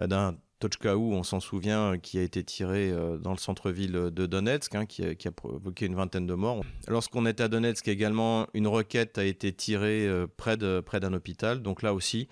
d'un 0.00 0.36
Tochkaou, 0.58 1.12
on 1.12 1.22
s'en 1.22 1.40
souvient, 1.40 1.98
qui 1.98 2.18
a 2.18 2.22
été 2.22 2.42
tiré 2.42 2.90
euh, 2.90 3.16
dans 3.18 3.30
le 3.30 3.38
centre-ville 3.38 3.92
de 3.92 4.26
Donetsk, 4.26 4.74
hein, 4.74 4.86
qui, 4.86 5.02
a, 5.04 5.32
provoqué 5.32 5.86
une 5.86 5.94
vingtaine 5.94 6.26
de 6.26 6.34
morts. 6.34 6.64
Lorsqu'on 6.88 7.26
était 7.26 7.44
à 7.44 7.48
Donetsk 7.48 7.86
également, 7.88 8.46
une 8.54 8.66
roquette 8.66 9.18
a 9.18 9.24
été 9.24 9.52
tirée 9.52 10.06
euh, 10.06 10.26
près 10.36 10.56
d'un 10.56 11.12
hôpital. 11.12 11.62
Donc 11.62 11.82
là 11.82 11.94
aussi, 11.94 12.28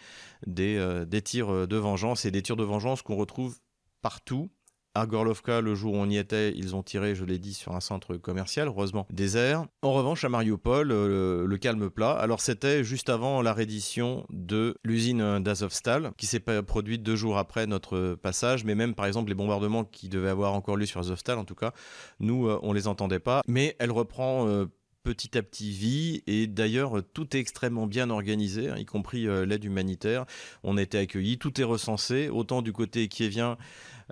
euh, 0.59 1.05
des 1.05 1.23
tirs 1.23 1.69
de 1.69 1.77
vengeance 1.77 2.25
et 2.25 2.31
des 2.31 2.43
tirs 2.43 2.57
de 2.57 2.65
vengeance 2.65 3.03
qu'on 3.03 3.17
retrouve 3.17 3.59
partout 4.03 4.51
à 4.97 5.07
Gorlovka, 5.07 5.61
le 5.61 5.75
jour 5.75 5.93
où 5.95 5.97
on 5.97 6.09
y 6.09 6.17
était, 6.17 6.53
ils 6.57 6.75
ont 6.75 6.83
tiré, 6.83 7.15
je 7.15 7.25
l'ai 7.25 7.39
dit, 7.39 7.53
sur 7.53 7.73
un 7.73 7.81
centre 7.81 8.17
commercial, 8.17 8.69
heureusement 8.69 9.07
désert. 9.11 9.67
En 9.83 9.93
revanche, 9.93 10.25
à 10.25 10.31
Mariupol, 10.31 10.91
euh, 10.91 11.47
le 11.47 11.59
calme 11.59 11.91
plat. 11.91 12.13
Alors 12.13 12.41
c'était 12.41 12.83
juste 12.83 13.11
avant 13.11 13.43
la 13.43 13.53
reddition 13.53 14.27
de 14.31 14.77
l'usine 14.85 15.41
d'Azovstal, 15.41 16.13
qui 16.17 16.27
s'est 16.27 16.41
produite 16.41 17.03
deux 17.03 17.17
jours 17.17 17.37
après 17.37 17.67
notre 17.67 18.15
passage, 18.15 18.65
mais 18.65 18.75
même 18.75 18.95
par 18.95 19.05
exemple 19.05 19.29
les 19.29 19.35
bombardements 19.35 19.85
qui 19.85 20.09
devaient 20.09 20.31
avoir 20.31 20.55
encore 20.55 20.77
lieu 20.77 20.87
sur 20.87 21.01
Azovstal, 21.01 21.39
en 21.39 21.45
tout 21.45 21.55
cas, 21.55 21.73
nous, 22.19 22.49
euh, 22.49 22.59
on 22.63 22.73
les 22.73 22.89
entendait 22.89 23.21
pas. 23.21 23.43
Mais 23.47 23.77
elle 23.79 23.91
reprend 23.91 24.49
euh, 24.49 24.67
petit 25.07 25.39
à 25.39 25.43
petit 25.43 25.71
vie. 25.71 26.23
Et 26.27 26.49
d'ailleurs, 26.49 27.03
tout 27.13 27.37
est 27.37 27.41
extrêmement 27.41 27.87
bien 27.87 28.11
organisé, 28.11 28.69
hein, 28.69 28.77
y 28.77 28.85
compris 28.85 29.27
l'aide 29.47 29.65
humanitaire. 29.65 30.27
On 30.65 30.77
a 30.77 30.83
été 30.83 30.99
accueillis, 30.99 31.39
tout 31.39 31.61
est 31.61 31.65
recensé, 31.65 32.29
autant 32.29 32.61
du 32.61 32.73
côté 32.73 33.09
qui 33.09 33.29
vient 33.29 33.57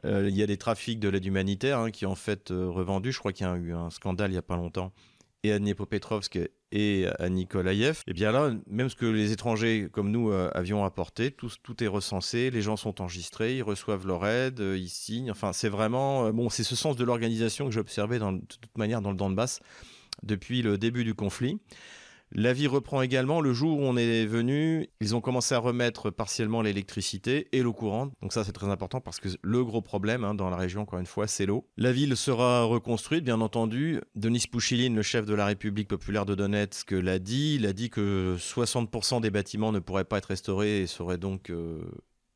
euh, 0.04 0.28
il 0.28 0.36
y 0.36 0.42
a 0.42 0.46
des 0.46 0.56
trafics 0.56 0.98
de 0.98 1.08
l'aide 1.08 1.24
humanitaire 1.24 1.78
hein, 1.78 1.90
qui 1.90 2.06
en 2.06 2.14
fait 2.14 2.50
euh, 2.50 2.68
revendu. 2.68 3.12
Je 3.12 3.18
crois 3.18 3.32
qu'il 3.32 3.46
y 3.46 3.48
a 3.48 3.56
eu 3.56 3.72
un 3.72 3.90
scandale 3.90 4.30
il 4.30 4.34
n'y 4.34 4.38
a 4.38 4.42
pas 4.42 4.56
longtemps. 4.56 4.92
Et 5.44 5.52
à 5.52 5.58
Dniepopetrovsk 5.58 6.38
et 6.72 7.06
à 7.18 7.28
Nikolaïev, 7.28 7.98
et 7.98 8.10
eh 8.10 8.12
bien 8.14 8.32
là, 8.32 8.50
même 8.66 8.88
ce 8.88 8.96
que 8.96 9.04
les 9.04 9.30
étrangers 9.30 9.88
comme 9.92 10.10
nous 10.10 10.30
euh, 10.30 10.50
avions 10.54 10.84
apporté, 10.86 11.30
tout, 11.30 11.84
est 11.84 11.86
recensé, 11.86 12.50
les 12.50 12.62
gens 12.62 12.76
sont 12.76 13.02
enregistrés, 13.02 13.58
ils 13.58 13.62
reçoivent 13.62 14.06
leur 14.06 14.26
aide, 14.26 14.60
ils 14.60 14.88
signent. 14.88 15.30
Enfin, 15.30 15.52
c'est 15.52 15.68
vraiment 15.68 16.30
bon, 16.30 16.48
c'est 16.48 16.64
ce 16.64 16.74
sens 16.74 16.96
de 16.96 17.04
l'organisation 17.04 17.66
que 17.66 17.72
j'ai 17.72 17.80
observé 17.80 18.18
de 18.18 18.40
toute 18.48 18.78
manière 18.78 19.02
dans 19.02 19.10
le 19.10 19.18
Donbass 19.18 19.60
depuis 20.22 20.62
le 20.62 20.78
début 20.78 21.04
du 21.04 21.14
conflit. 21.14 21.58
La 22.36 22.52
vie 22.52 22.66
reprend 22.66 23.00
également 23.00 23.40
le 23.40 23.52
jour 23.52 23.78
où 23.78 23.82
on 23.82 23.96
est 23.96 24.26
venu. 24.26 24.88
Ils 25.00 25.14
ont 25.14 25.20
commencé 25.20 25.54
à 25.54 25.58
remettre 25.58 26.10
partiellement 26.10 26.62
l'électricité 26.62 27.46
et 27.52 27.62
l'eau 27.62 27.72
courante. 27.72 28.12
Donc 28.22 28.32
ça 28.32 28.42
c'est 28.42 28.52
très 28.52 28.68
important 28.68 29.00
parce 29.00 29.20
que 29.20 29.28
le 29.40 29.64
gros 29.64 29.82
problème 29.82 30.24
hein, 30.24 30.34
dans 30.34 30.50
la 30.50 30.56
région, 30.56 30.82
encore 30.82 30.98
une 30.98 31.06
fois, 31.06 31.28
c'est 31.28 31.46
l'eau. 31.46 31.68
La 31.76 31.92
ville 31.92 32.16
sera 32.16 32.64
reconstruite, 32.64 33.24
bien 33.24 33.40
entendu. 33.40 34.00
Denis 34.16 34.46
Pouchiline, 34.50 34.96
le 34.96 35.02
chef 35.02 35.26
de 35.26 35.34
la 35.34 35.46
République 35.46 35.86
populaire 35.86 36.26
de 36.26 36.34
Donetsk, 36.34 36.90
l'a 36.90 37.20
dit. 37.20 37.54
Il 37.54 37.66
a 37.66 37.72
dit 37.72 37.88
que 37.88 38.34
60% 38.36 39.20
des 39.20 39.30
bâtiments 39.30 39.70
ne 39.70 39.78
pourraient 39.78 40.04
pas 40.04 40.18
être 40.18 40.26
restaurés 40.26 40.82
et 40.82 40.86
seraient 40.88 41.18
donc 41.18 41.50
euh, 41.50 41.84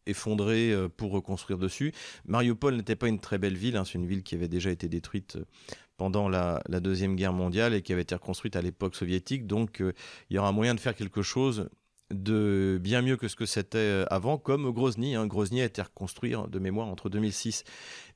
effondrés 0.09 0.73
euh, 0.73 0.89
pour 0.89 1.13
reconstruire 1.13 1.59
dessus. 1.59 1.93
Mariupol 2.27 2.77
n'était 2.77 2.97
pas 2.97 3.09
une 3.09 3.21
très 3.21 3.39
belle 3.39 3.57
ville, 3.57 3.77
hein. 3.77 3.85
c'est 3.85 3.95
une 3.95 4.07
ville 4.07 4.23
qui 4.23 4.35
avait 4.35 4.49
déjà 4.49 4.71
été 4.71 4.89
détruite 4.89 5.37
euh, 5.37 5.45
pendant 5.97 6.29
la, 6.29 6.63
Deuxième 6.69 7.17
Guerre 7.17 7.33
mondiale 7.33 7.75
et 7.75 7.83
qui 7.83 7.93
avait 7.93 8.03
été 8.03 8.15
reconstruite 8.15 8.57
à 8.57 8.63
l'époque 8.63 8.95
soviétique. 8.95 9.47
Donc 9.47 9.81
euh, 9.81 9.93
il 10.31 10.37
y 10.37 10.39
aura 10.39 10.53
moyen 10.53 10.75
de 10.75 10.81
faire 10.81 10.95
quelque 10.95 11.23
chose 11.23 11.69
de 12.11 12.79
bien 12.81 13.03
mieux 13.03 13.17
que 13.17 13.29
ce 13.29 13.37
que 13.37 13.47
c'était 13.47 14.05
avant, 14.09 14.39
comme 14.39 14.71
Grozny. 14.71 15.15
Hein. 15.15 15.27
Grozny 15.27 15.61
a 15.61 15.67
été 15.67 15.83
reconstruit 15.83 16.35
hein, 16.35 16.47
de 16.51 16.59
mémoire 16.59 16.89
entre 16.89 17.11
2006 17.11 17.65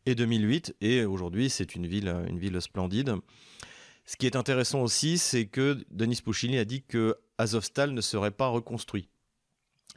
et 0.07 0.15
2008, 0.15 0.77
et 0.81 1.05
aujourd'hui 1.05 1.51
c'est 1.51 1.75
une 1.75 1.87
ville, 1.87 2.09
une 2.27 2.39
ville 2.39 2.59
splendide. 2.63 3.17
Ce 4.07 4.17
qui 4.17 4.27
est 4.27 4.37
intéressant 4.37 4.81
aussi, 4.81 5.19
c'est 5.19 5.47
que 5.47 5.85
Denis 5.91 6.21
Pouchini 6.25 6.59
a 6.59 6.65
dit 6.65 6.83
que 6.83 7.17
Azovstal 7.39 7.93
ne 7.93 8.01
serait 8.01 8.31
pas 8.31 8.49
reconstruit 8.49 9.09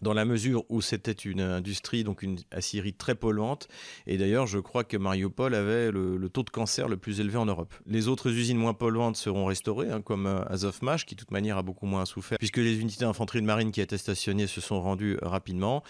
dans 0.01 0.13
la 0.13 0.25
mesure 0.25 0.63
où 0.69 0.81
c'était 0.81 1.11
une 1.11 1.41
industrie, 1.41 2.03
donc 2.03 2.21
une 2.21 2.37
aciérie 2.51 2.93
très 2.93 3.15
polluante. 3.15 3.67
Et 4.07 4.17
d'ailleurs, 4.17 4.47
je 4.47 4.59
crois 4.59 4.83
que 4.83 4.97
Mariupol 4.97 5.55
avait 5.55 5.91
le, 5.91 6.29
taux 6.29 6.43
de 6.43 6.49
cancer 6.49 6.87
le 6.87 6.97
plus 6.97 7.19
élevé 7.19 7.37
en 7.37 7.45
Europe. 7.45 7.73
Les 7.85 8.07
autres 8.07 8.29
usines 8.29 8.57
moins 8.57 8.73
polluantes 8.73 9.15
seront 9.15 9.45
restaurées, 9.45 9.91
hein, 9.91 10.01
comme 10.01 10.27
euh, 10.27 10.43
Azovmash, 10.45 11.05
qui 11.05 11.15
de 11.15 11.19
toute 11.19 11.31
manière 11.31 11.57
a 11.57 11.63
beaucoup 11.63 11.85
moins 11.85 12.05
souffert, 12.05 12.37
puisque 12.37 12.57
les 12.57 12.79
unités 12.79 13.05
d'infanterie 13.05 13.41
de 13.41 13.45
marine 13.45 13.71
qui 13.71 13.81
étaient 13.81 13.97
stationnées 13.97 14.47
se 14.47 14.61
sont 14.61 14.81
rendues 14.81 15.17
rapidement. 15.21 15.83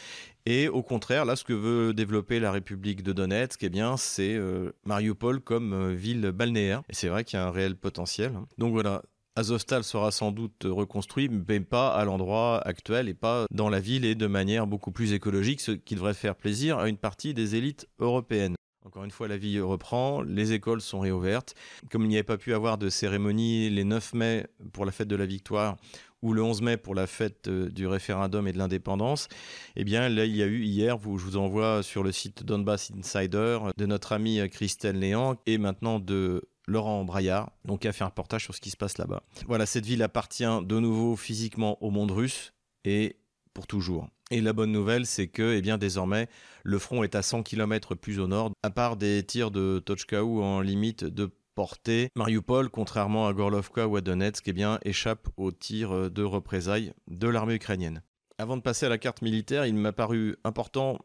Et 0.45 0.67
au 0.67 0.83
contraire, 0.83 1.25
là, 1.25 1.35
ce 1.35 1.43
que 1.43 1.53
veut 1.53 1.93
développer 1.93 2.39
la 2.39 2.51
République 2.51 3.01
de 3.01 3.13
Donetsk, 3.13 3.63
eh 3.63 3.69
bien, 3.69 3.97
c'est 3.97 4.35
euh, 4.35 4.71
Mariupol 4.85 5.41
comme 5.41 5.73
euh, 5.73 5.93
ville 5.95 6.31
balnéaire. 6.31 6.83
Et 6.89 6.93
c'est 6.93 7.07
vrai 7.07 7.23
qu'il 7.23 7.39
y 7.39 7.41
a 7.41 7.47
un 7.47 7.51
réel 7.51 7.75
potentiel. 7.75 8.33
Donc 8.59 8.71
voilà, 8.71 9.01
Azovstal 9.37 9.83
sera 9.83 10.11
sans 10.11 10.31
doute 10.31 10.63
reconstruit, 10.63 11.27
mais 11.27 11.59
pas 11.59 11.89
à 11.89 12.05
l'endroit 12.05 12.65
actuel 12.65 13.09
et 13.09 13.13
pas 13.13 13.45
dans 13.51 13.67
la 13.67 13.81
ville 13.81 14.05
et 14.05 14.15
de 14.15 14.27
manière 14.27 14.65
beaucoup 14.65 14.91
plus 14.91 15.11
écologique, 15.11 15.59
ce 15.59 15.71
qui 15.71 15.95
devrait 15.95 16.13
faire 16.13 16.35
plaisir 16.35 16.79
à 16.79 16.87
une 16.87 16.95
partie 16.95 17.33
des 17.33 17.55
élites 17.55 17.85
européennes. 17.99 18.55
Encore 18.85 19.03
une 19.03 19.11
fois, 19.11 19.27
la 19.27 19.35
vie 19.35 19.59
reprend, 19.59 20.21
les 20.21 20.53
écoles 20.53 20.79
sont 20.79 21.01
réouvertes. 21.01 21.53
Comme 21.91 22.03
il 22.03 22.07
n'y 22.07 22.15
avait 22.15 22.23
pas 22.23 22.37
pu 22.37 22.53
avoir 22.53 22.77
de 22.77 22.87
cérémonie 22.87 23.69
les 23.69 23.83
9 23.83 24.13
mai 24.13 24.47
pour 24.71 24.85
la 24.85 24.93
fête 24.93 25.09
de 25.09 25.15
la 25.17 25.25
victoire 25.25 25.75
ou 26.21 26.31
le 26.31 26.41
11 26.41 26.61
mai 26.61 26.77
pour 26.77 26.95
la 26.95 27.05
fête 27.05 27.49
euh, 27.49 27.69
du 27.69 27.87
référendum 27.87 28.47
et 28.47 28.53
de 28.53 28.57
l'indépendance, 28.57 29.27
eh 29.75 29.83
bien 29.83 30.07
là, 30.07 30.23
il 30.23 30.35
y 30.35 30.43
a 30.43 30.45
eu 30.45 30.63
hier, 30.63 30.97
je 31.01 31.07
vous 31.07 31.35
envoie 31.35 31.83
sur 31.83 32.03
le 32.03 32.11
site 32.11 32.43
Donbass 32.43 32.91
Insider 32.97 33.59
de 33.75 33.85
notre 33.85 34.13
amie 34.13 34.39
Christelle 34.49 34.99
Léan 34.99 35.35
et 35.45 35.57
maintenant 35.57 35.99
de 35.99 36.47
Laurent 36.67 37.03
Braillard, 37.03 37.51
donc, 37.63 37.85
a 37.85 37.93
fait 37.93 38.03
un 38.03 38.07
reportage 38.07 38.43
sur 38.43 38.55
ce 38.55 38.61
qui 38.61 38.69
se 38.69 38.77
passe 38.77 38.97
là-bas. 38.97 39.23
Voilà, 39.47 39.65
cette 39.65 39.85
ville 39.85 40.03
appartient 40.03 40.43
de 40.43 40.79
nouveau 40.79 41.15
physiquement 41.15 41.81
au 41.83 41.91
monde 41.91 42.11
russe 42.11 42.53
et 42.83 43.17
pour 43.53 43.67
toujours. 43.67 44.07
Et 44.31 44.41
la 44.41 44.53
bonne 44.53 44.71
nouvelle, 44.71 45.05
c'est 45.05 45.27
que 45.27 45.53
eh 45.55 45.61
bien, 45.61 45.77
désormais, 45.77 46.27
le 46.63 46.79
front 46.79 47.03
est 47.03 47.15
à 47.15 47.21
100 47.21 47.43
km 47.43 47.93
plus 47.95 48.19
au 48.19 48.27
nord, 48.27 48.51
à 48.63 48.69
part 48.71 48.97
des 48.97 49.23
tirs 49.23 49.51
de 49.51 49.79
Tochkaou 49.79 50.41
en 50.41 50.61
limite 50.61 51.03
de 51.03 51.29
portée. 51.53 52.09
Mariupol, 52.15 52.69
contrairement 52.69 53.27
à 53.27 53.33
Gorlovka 53.33 53.87
ou 53.87 53.95
à 53.95 54.01
Donetsk, 54.01 54.47
eh 54.47 54.53
bien, 54.53 54.79
échappe 54.83 55.29
aux 55.37 55.51
tirs 55.51 56.09
de 56.09 56.23
représailles 56.23 56.93
de 57.07 57.27
l'armée 57.27 57.55
ukrainienne. 57.55 58.01
Avant 58.37 58.57
de 58.57 58.61
passer 58.61 58.85
à 58.85 58.89
la 58.89 58.97
carte 58.97 59.21
militaire, 59.21 59.65
il 59.65 59.75
m'a 59.75 59.93
paru 59.93 60.35
important 60.43 60.99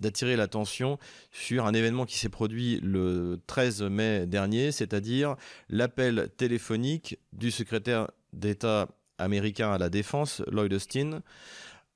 d'attirer 0.00 0.36
l'attention 0.36 0.98
sur 1.32 1.66
un 1.66 1.74
événement 1.74 2.06
qui 2.06 2.18
s'est 2.18 2.28
produit 2.28 2.80
le 2.82 3.40
13 3.46 3.82
mai 3.82 4.26
dernier, 4.26 4.72
c'est-à-dire 4.72 5.36
l'appel 5.68 6.30
téléphonique 6.36 7.18
du 7.32 7.50
secrétaire 7.50 8.08
d'État 8.32 8.88
américain 9.18 9.72
à 9.72 9.78
la 9.78 9.90
défense, 9.90 10.42
Lloyd 10.50 10.72
Austin, 10.72 11.22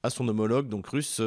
à 0.03 0.11
son 0.11 0.27
homologue 0.29 0.69
donc 0.69 0.87
russe 0.89 1.21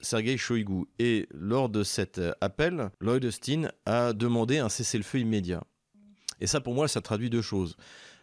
Sergei 0.00 0.36
Shoigu. 0.36 0.86
Et 0.98 1.26
lors 1.32 1.68
de 1.68 1.82
cet 1.82 2.20
appel, 2.40 2.90
Lloyd 3.00 3.24
Austin 3.24 3.70
a 3.86 4.12
demandé 4.12 4.58
un 4.58 4.68
cessez-le-feu 4.68 5.18
immédiat. 5.18 5.62
Et 6.40 6.46
ça, 6.46 6.60
pour 6.60 6.74
moi, 6.74 6.88
ça 6.88 7.00
traduit 7.00 7.30
deux 7.30 7.42
choses. 7.42 7.76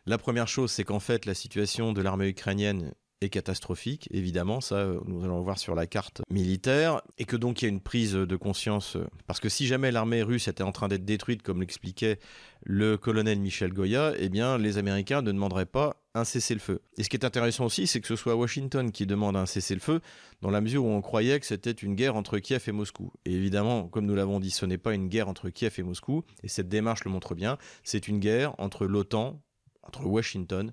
La 0.06 0.18
première 0.18 0.48
chose, 0.48 0.72
c'est 0.72 0.84
qu'en 0.84 1.00
fait, 1.00 1.26
la 1.26 1.34
situation 1.34 1.94
de 1.94 2.02
l'armée 2.02 2.30
ukrainienne 2.30 2.94
est 3.22 3.30
catastrophique, 3.30 4.08
évidemment, 4.12 4.62
ça 4.62 4.76
euh, 4.76 5.00
nous 5.06 5.24
allons 5.24 5.42
voir 5.42 5.58
sur 5.58 5.74
la 5.74 5.88
carte 5.88 6.22
militaire, 6.30 7.02
et 7.18 7.26
que 7.26 7.36
donc 7.36 7.62
il 7.62 7.66
y 7.66 7.68
a 7.68 7.70
une 7.70 7.82
prise 7.82 8.14
de 8.14 8.36
conscience, 8.36 8.96
euh, 8.96 9.08
parce 9.26 9.40
que 9.40 9.50
si 9.50 9.66
jamais 9.66 9.92
l'armée 9.92 10.22
russe 10.22 10.48
était 10.48 10.64
en 10.64 10.72
train 10.72 10.88
d'être 10.88 11.06
détruite, 11.06 11.42
comme 11.42 11.62
l'expliquait 11.62 12.20
le 12.64 12.98
colonel 12.98 13.40
Michel 13.40 13.74
Goya, 13.74 14.14
eh 14.18 14.30
bien 14.30 14.58
les 14.58 14.78
Américains 14.78 15.22
ne 15.22 15.32
demanderaient 15.32 15.66
pas 15.66 15.98
un 16.14 16.26
cessez-le-feu. 16.26 16.82
Et 16.98 17.04
ce 17.04 17.10
qui 17.10 17.16
est 17.16 17.26
intéressant 17.26 17.66
aussi, 17.66 17.88
c'est 17.88 18.02
que 18.02 18.08
ce 18.08 18.16
soit 18.16 18.36
Washington 18.36 18.92
qui 18.92 19.06
demande 19.06 19.36
un 19.36 19.46
cessez-le-feu, 19.46 20.02
dans 20.42 20.52
la 20.52 20.62
mesure 20.62 20.86
où 20.86 20.90
on 20.90 21.02
croyait 21.02 21.40
que 21.40 21.46
c'était 21.46 21.72
une 21.72 21.96
guerre 21.96 22.16
entre 22.16 22.38
Kiev 22.40 22.64
et 22.68 22.72
Moscou. 22.72 23.12
Et 23.26 23.34
évidemment, 23.34 23.88
comme 23.88 24.06
nous 24.06 24.16
l'avons 24.16 24.40
dit, 24.40 24.52
ce 24.52 24.66
n'est 24.66 24.78
pas 24.78 24.94
une 24.94 25.08
guerre 25.08 25.28
entre 25.28 25.50
Kiev 25.50 25.74
et 25.78 25.84
Moscou, 25.84 26.24
et 26.44 26.48
cette 26.48 26.70
démarche 26.70 27.04
le 27.04 27.12
montre 27.12 27.34
bien, 27.34 27.58
c'est 27.84 28.08
une 28.08 28.20
guerre 28.20 28.54
entre 28.60 28.86
l'OTAN, 28.86 29.42
entre 29.84 30.06
Washington 30.06 30.72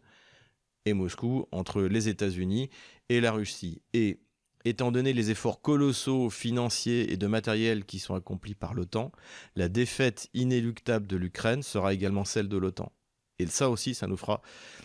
et 0.85 0.93
Moscou, 0.93 1.47
entre 1.53 1.83
les 1.83 2.09
États-Unis 2.09 2.71
et 3.09 3.21
la 3.21 3.33
Russie. 3.33 3.83
Et 3.93 4.21
étant 4.65 4.93
donné 4.93 5.13
les 5.13 5.31
efforts 5.31 5.61
colossaux 5.61 6.31
financiers 6.31 7.13
et 7.13 7.17
de 7.17 7.27
matériel 7.27 7.85
qui 7.85 7.99
sont 7.99 8.15
accomplis 8.15 8.55
par 8.55 8.75
l'OTAN, 8.75 9.13
la 9.57 9.69
défaite 9.69 10.29
inéluctable 10.35 11.07
de 11.07 11.17
l'Ukraine 11.17 11.63
sera 11.63 11.93
également 11.93 12.25
celle 12.25 12.49
de 12.49 12.57
l'OTAN. 12.57 12.93
Et 13.39 13.47
ça 13.47 13.69
aussi, 13.69 13.95
ça 13.95 14.07
nous 14.07 14.17
fera 14.17 14.43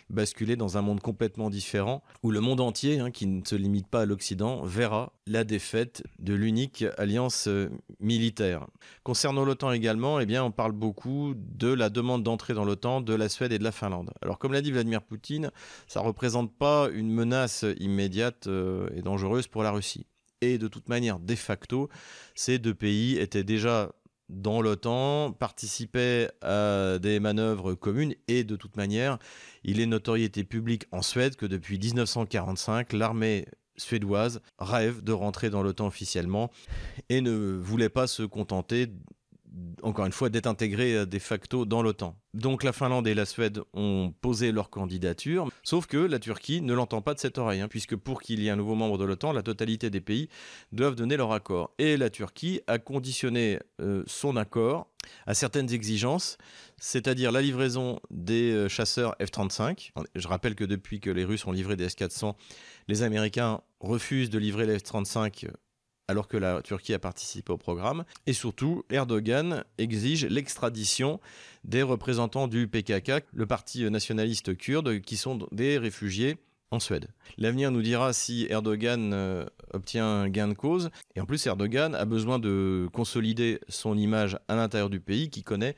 basculer 0.09 0.55
dans 0.55 0.77
un 0.77 0.81
monde 0.81 1.01
complètement 1.01 1.51
différent, 1.51 2.03
où 2.23 2.31
le 2.31 2.41
monde 2.41 2.61
entier, 2.61 2.99
hein, 2.99 3.11
qui 3.11 3.27
ne 3.27 3.45
se 3.45 3.55
limite 3.55 3.87
pas 3.87 4.01
à 4.01 4.05
l'Occident, 4.05 4.63
verra 4.63 5.13
la 5.27 5.43
défaite 5.43 6.03
de 6.17 6.33
l'unique 6.33 6.83
alliance 6.97 7.47
euh, 7.47 7.69
militaire. 7.99 8.65
Concernant 9.03 9.45
l'OTAN 9.45 9.71
également, 9.71 10.19
eh 10.19 10.25
bien, 10.25 10.43
on 10.43 10.51
parle 10.51 10.71
beaucoup 10.71 11.35
de 11.35 11.71
la 11.71 11.91
demande 11.91 12.23
d'entrée 12.23 12.55
dans 12.55 12.65
l'OTAN 12.65 13.01
de 13.01 13.13
la 13.13 13.29
Suède 13.29 13.51
et 13.51 13.59
de 13.59 13.63
la 13.63 13.71
Finlande. 13.71 14.11
Alors, 14.23 14.39
comme 14.39 14.53
l'a 14.53 14.61
dit 14.61 14.71
Vladimir 14.71 15.03
Poutine, 15.03 15.51
ça 15.87 16.01
ne 16.01 16.05
représente 16.05 16.51
pas 16.57 16.89
une 16.91 17.11
menace 17.11 17.65
immédiate 17.79 18.47
euh, 18.47 18.89
et 18.95 19.03
dangereuse 19.03 19.45
pour 19.45 19.61
la 19.61 19.71
Russie. 19.71 20.07
Et 20.41 20.57
de 20.57 20.67
toute 20.67 20.87
manière, 20.87 21.19
de 21.19 21.35
facto, 21.35 21.89
ces 22.33 22.59
deux 22.59 22.73
pays 22.73 23.17
étaient 23.17 23.43
déjà 23.43 23.91
dans 24.29 24.61
l'OTAN, 24.61 25.31
participait 25.33 26.29
à 26.41 26.99
des 26.99 27.19
manœuvres 27.19 27.73
communes 27.73 28.13
et 28.27 28.43
de 28.43 28.55
toute 28.55 28.77
manière, 28.77 29.17
il 29.63 29.79
est 29.79 29.85
notoriété 29.85 30.43
publique 30.43 30.85
en 30.91 31.01
Suède 31.01 31.35
que 31.35 31.45
depuis 31.45 31.79
1945, 31.79 32.93
l'armée 32.93 33.45
suédoise 33.77 34.41
rêve 34.59 35.03
de 35.03 35.11
rentrer 35.11 35.49
dans 35.49 35.63
l'OTAN 35.63 35.87
officiellement 35.87 36.51
et 37.09 37.21
ne 37.21 37.57
voulait 37.57 37.89
pas 37.89 38.07
se 38.07 38.23
contenter 38.23 38.87
encore 39.81 40.05
une 40.05 40.11
fois, 40.11 40.29
d'être 40.29 40.47
intégrés 40.47 40.95
euh, 40.95 41.05
de 41.05 41.19
facto 41.19 41.65
dans 41.65 41.81
l'OTAN. 41.81 42.15
Donc 42.33 42.63
la 42.63 42.73
Finlande 42.73 43.07
et 43.07 43.13
la 43.13 43.25
Suède 43.25 43.61
ont 43.73 44.13
posé 44.21 44.51
leur 44.51 44.69
candidature, 44.69 45.49
sauf 45.63 45.87
que 45.87 45.97
la 45.97 46.19
Turquie 46.19 46.61
ne 46.61 46.73
l'entend 46.73 47.01
pas 47.01 47.13
de 47.13 47.19
cette 47.19 47.37
oreille, 47.37 47.61
hein, 47.61 47.67
puisque 47.67 47.95
pour 47.95 48.21
qu'il 48.21 48.39
y 48.39 48.47
ait 48.47 48.51
un 48.51 48.55
nouveau 48.55 48.75
membre 48.75 48.97
de 48.97 49.05
l'OTAN, 49.05 49.31
la 49.31 49.41
totalité 49.41 49.89
des 49.89 50.01
pays 50.01 50.29
doivent 50.71 50.95
donner 50.95 51.17
leur 51.17 51.31
accord. 51.31 51.71
Et 51.79 51.97
la 51.97 52.09
Turquie 52.09 52.61
a 52.67 52.77
conditionné 52.77 53.59
euh, 53.81 54.03
son 54.05 54.35
accord 54.35 54.87
à 55.25 55.33
certaines 55.33 55.71
exigences, 55.73 56.37
c'est-à-dire 56.77 57.31
la 57.31 57.41
livraison 57.41 57.99
des 58.11 58.51
euh, 58.51 58.69
chasseurs 58.69 59.15
F-35. 59.19 59.91
Je 60.15 60.27
rappelle 60.27 60.55
que 60.55 60.65
depuis 60.65 60.99
que 60.99 61.09
les 61.09 61.25
Russes 61.25 61.47
ont 61.47 61.51
livré 61.51 61.75
des 61.75 61.85
S-400, 61.85 62.35
les 62.87 63.01
Américains 63.01 63.61
refusent 63.79 64.29
de 64.29 64.37
livrer 64.37 64.65
les 64.65 64.77
F-35 64.77 65.47
alors 66.09 66.27
que 66.27 66.37
la 66.37 66.63
Turquie 66.63 66.95
a 66.95 66.99
participé 66.99 67.53
au 67.53 67.57
programme. 67.57 68.03
Et 68.25 68.33
surtout, 68.33 68.83
Erdogan 68.89 69.63
exige 69.77 70.25
l'extradition 70.25 71.19
des 71.63 71.83
représentants 71.83 72.47
du 72.47 72.67
PKK, 72.67 73.25
le 73.31 73.45
parti 73.45 73.87
nationaliste 73.91 74.57
kurde, 74.57 75.01
qui 75.01 75.17
sont 75.17 75.47
des 75.51 75.77
réfugiés 75.77 76.37
en 76.71 76.79
Suède. 76.79 77.09
L'avenir 77.37 77.69
nous 77.69 77.83
dira 77.83 78.11
si 78.11 78.47
Erdogan 78.49 79.13
euh, 79.13 79.45
obtient 79.71 80.07
un 80.07 80.29
gain 80.29 80.47
de 80.47 80.55
cause. 80.55 80.89
Et 81.15 81.21
en 81.21 81.27
plus, 81.27 81.45
Erdogan 81.45 81.93
a 81.93 82.05
besoin 82.05 82.39
de 82.39 82.89
consolider 82.91 83.59
son 83.69 83.95
image 83.95 84.35
à 84.47 84.55
l'intérieur 84.55 84.89
du 84.89 84.99
pays 84.99 85.29
qui 85.29 85.43
connaît 85.43 85.75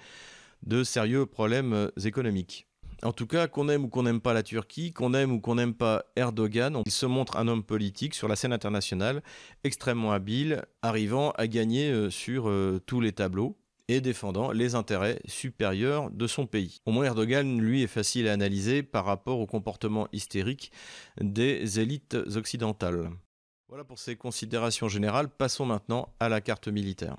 de 0.63 0.85
sérieux 0.85 1.25
problèmes 1.25 1.91
économiques. 2.05 2.67
En 3.03 3.13
tout 3.13 3.25
cas, 3.25 3.48
qu'on 3.48 3.67
aime 3.70 3.86
ou 3.86 3.88
qu'on 3.88 4.03
n'aime 4.03 4.22
pas 4.22 4.34
la 4.34 4.43
Turquie, 4.43 4.93
qu'on 4.93 5.15
aime 5.15 5.31
ou 5.31 5.39
qu'on 5.39 5.55
n'aime 5.55 5.74
pas 5.74 6.05
Erdogan, 6.15 6.84
il 6.86 6.91
se 6.91 7.08
montre 7.08 7.36
un 7.38 7.48
homme 7.48 7.63
politique 7.63 8.13
sur 8.13 8.27
la 8.27 8.36
scène 8.36 8.53
internationale, 8.53 9.24
extrêmement 9.63 10.12
habile, 10.12 10.63
arrivant 10.84 11.31
à 11.31 11.48
gagner 11.48 11.89
euh, 11.89 12.12
sur 12.12 12.48
euh, 12.48 12.79
tous 12.86 13.01
les 13.01 13.12
tableaux 13.12 13.58
et 13.88 14.01
défendant 14.01 14.51
les 14.51 14.75
intérêts 14.75 15.20
supérieurs 15.25 16.12
de 16.12 16.27
son 16.27 16.46
pays. 16.46 16.81
Au 16.86 16.91
moins 16.91 17.05
Erdogan, 17.05 17.60
lui, 17.60 17.81
est 17.81 17.88
facile 17.88 18.27
à 18.27 18.34
analyser 18.34 18.84
par 18.84 19.05
rapport 19.05 19.39
au 19.39 19.48
comportement 19.48 20.08
hystérique 20.13 20.72
des 21.20 21.79
élites 21.79 22.15
occidentales. 22.36 23.10
Voilà 23.67 23.84
pour 23.84 23.98
ces 24.00 24.15
considérations 24.15 24.89
générales. 24.89 25.29
Passons 25.29 25.65
maintenant 25.65 26.13
à 26.20 26.29
la 26.29 26.39
carte 26.39 26.67
militaire. 26.67 27.17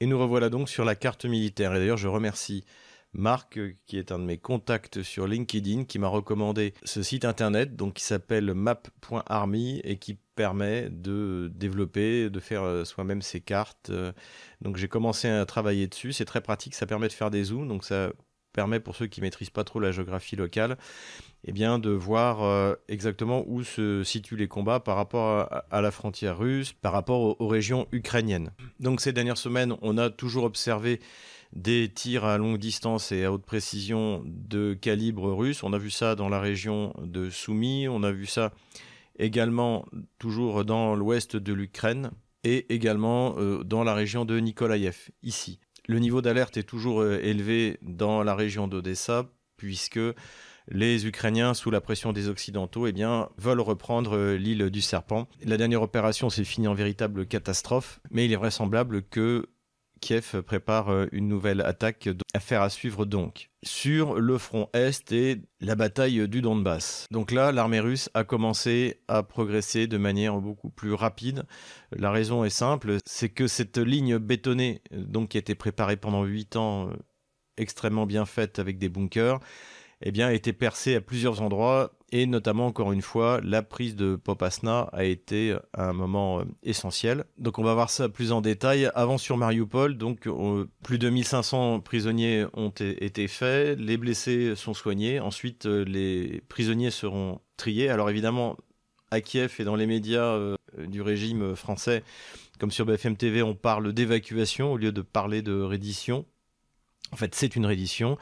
Et 0.00 0.06
nous 0.06 0.18
revoilà 0.18 0.50
donc 0.50 0.68
sur 0.68 0.84
la 0.84 0.94
carte 0.94 1.24
militaire. 1.24 1.74
Et 1.74 1.78
d'ailleurs, 1.78 1.96
je 1.96 2.08
remercie 2.08 2.64
Marc, 3.12 3.58
euh, 3.58 3.74
qui 3.86 3.98
est 3.98 4.12
un 4.12 4.18
de 4.18 4.24
mes 4.24 4.38
contacts 4.38 5.02
sur 5.02 5.26
LinkedIn, 5.26 5.84
qui 5.84 5.98
m'a 5.98 6.08
recommandé 6.08 6.74
ce 6.84 7.02
site 7.02 7.24
internet 7.24 7.74
donc 7.74 7.94
qui 7.94 8.04
s'appelle 8.04 8.52
map.army 8.54 9.80
et 9.84 9.98
qui 9.98 10.18
permet 10.34 10.88
de 10.90 11.50
développer, 11.54 12.30
de 12.30 12.40
faire 12.40 12.62
euh, 12.62 12.84
soi-même 12.84 13.22
ses 13.22 13.40
cartes. 13.40 13.90
Euh. 13.90 14.12
Donc 14.60 14.76
j'ai 14.76 14.88
commencé 14.88 15.28
à 15.28 15.44
travailler 15.46 15.86
dessus, 15.86 16.12
c'est 16.12 16.26
très 16.26 16.40
pratique, 16.40 16.74
ça 16.74 16.86
permet 16.86 17.08
de 17.08 17.12
faire 17.12 17.30
des 17.30 17.44
zooms, 17.44 17.66
donc 17.66 17.84
ça 17.84 18.12
permet 18.52 18.80
pour 18.80 18.96
ceux 18.96 19.06
qui 19.06 19.20
maîtrisent 19.20 19.50
pas 19.50 19.64
trop 19.64 19.78
la 19.78 19.92
géographie 19.92 20.36
locale, 20.36 20.78
eh 21.44 21.52
bien, 21.52 21.78
de 21.78 21.90
voir 21.90 22.76
exactement 22.88 23.44
où 23.46 23.62
se 23.62 24.02
situent 24.02 24.36
les 24.36 24.48
combats 24.48 24.80
par 24.80 24.96
rapport 24.96 25.48
à, 25.70 25.80
la 25.80 25.90
frontière 25.92 26.38
russe, 26.38 26.72
par 26.72 26.92
rapport 26.92 27.40
aux, 27.40 27.46
régions 27.46 27.86
ukrainiennes. 27.92 28.50
Donc 28.80 29.00
ces 29.00 29.12
dernières 29.12 29.36
semaines, 29.36 29.76
on 29.80 29.96
a 29.96 30.10
toujours 30.10 30.42
observé 30.42 30.98
des 31.52 31.88
tirs 31.88 32.24
à 32.24 32.38
longue 32.38 32.58
distance 32.58 33.12
et 33.12 33.24
à 33.24 33.32
haute 33.32 33.44
précision 33.44 34.22
de 34.26 34.74
calibre 34.74 35.32
russe. 35.32 35.62
On 35.62 35.72
a 35.72 35.78
vu 35.78 35.90
ça 35.90 36.14
dans 36.14 36.28
la 36.28 36.40
région 36.40 36.94
de 37.02 37.30
Soumy, 37.30 37.88
on 37.88 38.02
a 38.02 38.12
vu 38.12 38.26
ça 38.26 38.52
également 39.18 39.84
toujours 40.18 40.64
dans 40.64 40.94
l'ouest 40.94 41.36
de 41.36 41.52
l'Ukraine 41.52 42.10
et 42.44 42.72
également 42.72 43.34
euh, 43.38 43.64
dans 43.64 43.84
la 43.84 43.94
région 43.94 44.24
de 44.24 44.38
Nikolaïev, 44.38 45.10
ici. 45.22 45.58
Le 45.86 45.98
niveau 45.98 46.22
d'alerte 46.22 46.56
est 46.56 46.62
toujours 46.62 47.00
euh, 47.00 47.18
élevé 47.22 47.78
dans 47.82 48.22
la 48.22 48.34
région 48.34 48.68
d'Odessa 48.68 49.26
puisque 49.56 50.00
les 50.70 51.06
Ukrainiens, 51.06 51.54
sous 51.54 51.70
la 51.70 51.80
pression 51.80 52.12
des 52.12 52.28
Occidentaux, 52.28 52.86
eh 52.86 52.94
veulent 53.38 53.60
reprendre 53.60 54.16
euh, 54.16 54.36
l'île 54.36 54.70
du 54.70 54.82
Serpent. 54.82 55.26
La 55.42 55.56
dernière 55.56 55.82
opération 55.82 56.30
s'est 56.30 56.44
finie 56.44 56.68
en 56.68 56.74
véritable 56.74 57.26
catastrophe, 57.26 58.00
mais 58.10 58.26
il 58.26 58.32
est 58.32 58.36
vraisemblable 58.36 59.02
que 59.02 59.46
Kiev 60.00 60.42
prépare 60.42 60.90
euh, 60.90 61.06
une 61.12 61.28
nouvelle 61.28 61.60
attaque. 61.60 62.08
Affaire 62.34 62.62
à 62.62 62.70
suivre 62.70 63.04
donc. 63.04 63.50
Sur 63.64 64.20
le 64.20 64.38
front 64.38 64.68
Est 64.72 65.12
et 65.12 65.42
la 65.60 65.74
bataille 65.74 66.28
du 66.28 66.40
Donbass. 66.42 67.06
Donc 67.10 67.32
là, 67.32 67.52
l'armée 67.52 67.80
russe 67.80 68.08
a 68.14 68.24
commencé 68.24 69.00
à 69.08 69.22
progresser 69.22 69.86
de 69.86 69.98
manière 69.98 70.38
beaucoup 70.38 70.70
plus 70.70 70.92
rapide. 70.92 71.44
La 71.92 72.10
raison 72.10 72.44
est 72.44 72.50
simple, 72.50 72.98
c'est 73.04 73.28
que 73.28 73.46
cette 73.46 73.78
ligne 73.78 74.18
bétonnée, 74.18 74.82
donc 74.92 75.30
qui 75.30 75.38
a 75.38 75.40
été 75.40 75.54
préparée 75.54 75.96
pendant 75.96 76.24
8 76.24 76.56
ans, 76.56 76.88
euh, 76.88 76.92
extrêmement 77.56 78.06
bien 78.06 78.26
faite 78.26 78.58
avec 78.58 78.78
des 78.78 78.88
bunkers, 78.88 79.40
eh 80.02 80.12
bien, 80.12 80.28
a 80.28 80.32
été 80.32 80.52
percée 80.52 80.94
à 80.94 81.00
plusieurs 81.00 81.42
endroits 81.42 81.92
et 82.10 82.26
notamment 82.26 82.66
encore 82.66 82.92
une 82.92 83.02
fois 83.02 83.40
la 83.42 83.62
prise 83.62 83.94
de 83.94 84.16
Popasna 84.16 84.88
a 84.92 85.04
été 85.04 85.56
un 85.74 85.92
moment 85.92 86.40
euh, 86.40 86.44
essentiel. 86.62 87.24
Donc 87.36 87.58
on 87.58 87.62
va 87.62 87.74
voir 87.74 87.90
ça 87.90 88.08
plus 88.08 88.32
en 88.32 88.40
détail. 88.40 88.90
Avant 88.94 89.18
sur 89.18 89.36
Mariupol, 89.36 89.98
donc 89.98 90.26
euh, 90.26 90.66
plus 90.82 90.98
de 90.98 91.10
1500 91.10 91.80
prisonniers 91.80 92.46
ont 92.54 92.70
été 92.70 93.28
faits, 93.28 93.78
les 93.78 93.96
blessés 93.96 94.54
sont 94.56 94.74
soignés, 94.74 95.20
ensuite 95.20 95.66
euh, 95.66 95.84
les 95.84 96.42
prisonniers 96.48 96.90
seront 96.90 97.40
triés. 97.56 97.88
Alors 97.90 98.08
évidemment 98.08 98.56
à 99.10 99.20
Kiev 99.20 99.56
et 99.58 99.64
dans 99.64 99.76
les 99.76 99.86
médias 99.86 100.38
du 100.76 101.00
régime 101.00 101.56
français, 101.56 102.02
comme 102.58 102.70
sur 102.70 102.84
BFM 102.84 103.16
TV, 103.16 103.42
on 103.42 103.54
parle 103.54 103.94
d'évacuation 103.94 104.72
au 104.72 104.76
lieu 104.76 104.92
de 104.92 105.00
parler 105.00 105.40
de 105.40 105.62
reddition. 105.62 106.26
En 107.10 107.16
fait, 107.16 107.34
c'est 107.34 107.56
une 107.56 107.64
reddition. 107.64 108.18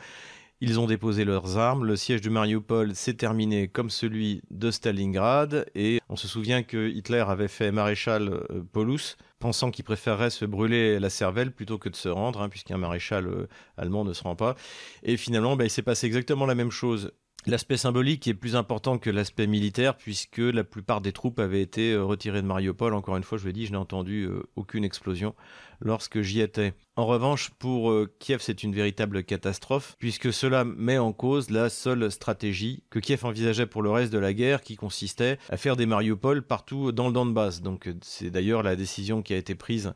Ils 0.62 0.80
ont 0.80 0.86
déposé 0.86 1.26
leurs 1.26 1.58
armes. 1.58 1.84
Le 1.84 1.96
siège 1.96 2.22
de 2.22 2.30
Mariupol 2.30 2.94
s'est 2.94 3.14
terminé 3.14 3.68
comme 3.68 3.90
celui 3.90 4.40
de 4.50 4.70
Stalingrad. 4.70 5.66
Et 5.74 6.00
on 6.08 6.16
se 6.16 6.28
souvient 6.28 6.62
que 6.62 6.88
Hitler 6.88 7.24
avait 7.28 7.48
fait 7.48 7.70
maréchal 7.70 8.30
euh, 8.30 8.62
Paulus, 8.72 9.18
pensant 9.38 9.70
qu'il 9.70 9.84
préférerait 9.84 10.30
se 10.30 10.46
brûler 10.46 10.98
la 10.98 11.10
cervelle 11.10 11.52
plutôt 11.52 11.76
que 11.76 11.90
de 11.90 11.96
se 11.96 12.08
rendre, 12.08 12.40
hein, 12.40 12.48
puisqu'un 12.48 12.78
maréchal 12.78 13.26
euh, 13.26 13.48
allemand 13.76 14.04
ne 14.06 14.14
se 14.14 14.22
rend 14.22 14.34
pas. 14.34 14.56
Et 15.02 15.18
finalement, 15.18 15.56
bah, 15.56 15.64
il 15.64 15.70
s'est 15.70 15.82
passé 15.82 16.06
exactement 16.06 16.46
la 16.46 16.54
même 16.54 16.70
chose 16.70 17.12
L'aspect 17.48 17.76
symbolique 17.76 18.26
est 18.26 18.34
plus 18.34 18.56
important 18.56 18.98
que 18.98 19.08
l'aspect 19.08 19.46
militaire 19.46 19.96
puisque 19.96 20.38
la 20.38 20.64
plupart 20.64 21.00
des 21.00 21.12
troupes 21.12 21.38
avaient 21.38 21.62
été 21.62 21.92
euh, 21.92 22.02
retirées 22.02 22.42
de 22.42 22.46
Mariupol. 22.48 22.92
Encore 22.92 23.16
une 23.16 23.22
fois, 23.22 23.38
je 23.38 23.46
l'ai 23.46 23.52
dit, 23.52 23.66
je 23.66 23.70
n'ai 23.70 23.76
entendu 23.76 24.24
euh, 24.24 24.42
aucune 24.56 24.82
explosion 24.82 25.32
lorsque 25.78 26.22
j'y 26.22 26.40
étais. 26.40 26.74
En 26.96 27.06
revanche, 27.06 27.50
pour 27.50 27.92
euh, 27.92 28.12
Kiev, 28.18 28.40
c'est 28.42 28.64
une 28.64 28.74
véritable 28.74 29.22
catastrophe 29.22 29.94
puisque 30.00 30.32
cela 30.32 30.64
met 30.64 30.98
en 30.98 31.12
cause 31.12 31.50
la 31.50 31.68
seule 31.68 32.10
stratégie 32.10 32.82
que 32.90 32.98
Kiev 32.98 33.24
envisageait 33.24 33.66
pour 33.66 33.82
le 33.82 33.90
reste 33.90 34.12
de 34.12 34.18
la 34.18 34.34
guerre 34.34 34.60
qui 34.60 34.74
consistait 34.74 35.38
à 35.48 35.56
faire 35.56 35.76
des 35.76 35.86
Mariupol 35.86 36.42
partout 36.42 36.90
dans 36.90 37.06
le 37.06 37.12
Donbass. 37.12 37.62
Donc 37.62 37.88
c'est 38.02 38.30
d'ailleurs 38.30 38.64
la 38.64 38.74
décision 38.74 39.22
qui 39.22 39.34
a 39.34 39.36
été 39.36 39.54
prise 39.54 39.94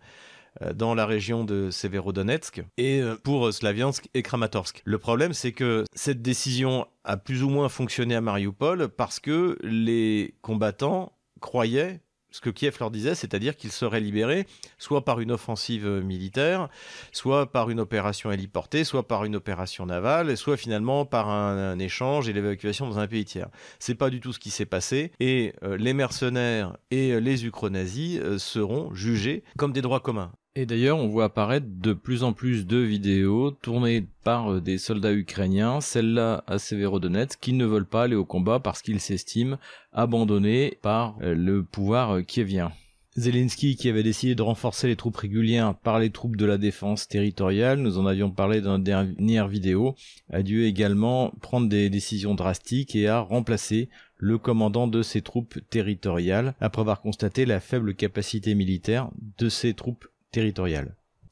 dans 0.75 0.95
la 0.95 1.07
région 1.07 1.45
de 1.45 1.71
Severodonetsk 1.71 2.63
et 2.77 3.01
euh, 3.01 3.17
pour 3.23 3.53
Slaviansk 3.53 4.09
et 4.15 4.23
Kramatorsk. 4.23 4.83
Le 4.85 4.99
problème, 4.99 5.33
c'est 5.33 5.53
que 5.53 5.85
cette 5.95 6.23
décision 6.23 6.87
a 7.05 7.17
plus 7.17 7.43
ou 7.43 7.49
moins 7.49 7.69
fonctionné 7.69 8.15
à 8.15 8.21
Mariupol 8.21 8.89
parce 8.89 9.21
que 9.21 9.59
les 9.63 10.35
combattants 10.43 11.13
croyaient 11.41 12.01
ce 12.33 12.41
que 12.41 12.51
Kiev 12.51 12.77
leur 12.79 12.93
disait, 12.93 13.17
c'est-à-dire 13.17 13.57
qu'ils 13.57 13.73
seraient 13.73 13.99
libérés 13.99 14.47
soit 14.79 15.05
par 15.05 15.19
une 15.19 15.33
offensive 15.33 15.89
militaire, 15.89 16.69
soit 17.11 17.51
par 17.51 17.71
une 17.71 17.81
opération 17.81 18.31
héliportée, 18.31 18.85
soit 18.85 19.09
par 19.09 19.25
une 19.25 19.35
opération 19.35 19.85
navale, 19.85 20.37
soit 20.37 20.57
finalement 20.57 21.05
par 21.05 21.29
un, 21.29 21.77
échange 21.81 22.29
et 22.29 22.33
l'évacuation 22.33 22.89
dans 22.89 23.01
un 23.01 23.09
pays 23.09 23.25
tiers. 23.25 23.49
C'est 23.81 23.97
pas 23.97 24.11
du 24.11 24.21
tout 24.21 24.33
ce 24.33 24.39
qui 24.39 24.51
s'est 24.51 24.65
passé 24.65 25.11
et 25.19 25.55
euh, 25.65 25.77
les 25.77 25.93
mercenaires 25.93 26.77
et 26.93 27.21
les 27.21 27.47
ukronazis 27.47 28.21
seront 28.39 28.95
jugés 28.95 29.43
comme 29.57 29.73
des 29.73 29.83
droits 29.83 29.99
communs. 29.99 30.31
Et 30.57 30.67
d'ailleurs, 30.67 30.99
on 30.99 31.07
voit 31.07 31.27
apparaître 31.27 31.67
de 31.69 31.93
plus 31.93 32.25
en 32.25 32.33
plus 32.33 32.67
de 32.67 32.79
vidéos 32.79 33.53
tournées 33.53 34.05
par 34.25 34.53
euh, 34.53 34.61
des 34.61 34.79
soldats 34.79 35.13
ukrainiens, 35.13 35.81
celles-là 35.81 36.43
à 36.49 36.59
Severodonetsk, 36.59 37.39
qui 37.41 37.53
ne 37.53 37.65
veulent 37.65 37.87
pas 37.87 38.03
aller 38.03 38.17
au 38.17 38.25
combat 38.25 38.59
parce 38.59 38.83
qu'ils 38.83 38.99
s'estiment 38.99 39.59
abandonnés 39.93 40.77
par 40.83 41.17
euh, 41.23 41.37
le 41.37 41.63
pouvoir 41.63 42.17
euh, 42.17 42.23
kievien. 42.23 42.73
Zelensky, 43.17 43.77
qui 43.77 43.89
avait 43.89 44.03
décidé 44.03 44.35
de 44.35 44.43
renforcer 44.43 44.89
les 44.89 44.97
troupes 44.97 45.17
régulières 45.17 45.77
par 45.77 46.01
les 46.01 46.11
troupes 46.11 46.37
de 46.37 46.47
la 46.47 46.59
défense 46.59 47.07
territoriale, 47.07 47.79
nous 47.79 47.99
en 47.99 48.07
avions 48.07 48.31
parlé 48.31 48.61
dans 48.61 48.73
la 48.73 48.79
dernière 48.79 49.47
vidéo, 49.47 49.95
a 50.33 50.43
dû 50.43 50.65
également 50.65 51.33
prendre 51.41 51.69
des 51.69 51.91
décisions 51.91 52.35
drastiques 52.35 52.97
et 52.97 53.07
a 53.07 53.21
remplacé 53.21 53.89
le 54.17 54.37
commandant 54.37 54.89
de 54.89 55.03
ses 55.03 55.23
troupes 55.23 55.59
territoriales, 55.71 56.55
après 56.61 56.81
avoir 56.81 57.01
constaté 57.01 57.47
la 57.47 57.61
faible 57.61 57.95
capacité 57.95 58.55
militaire 58.55 59.11
de 59.39 59.49
ses 59.49 59.75
troupes 59.75 60.10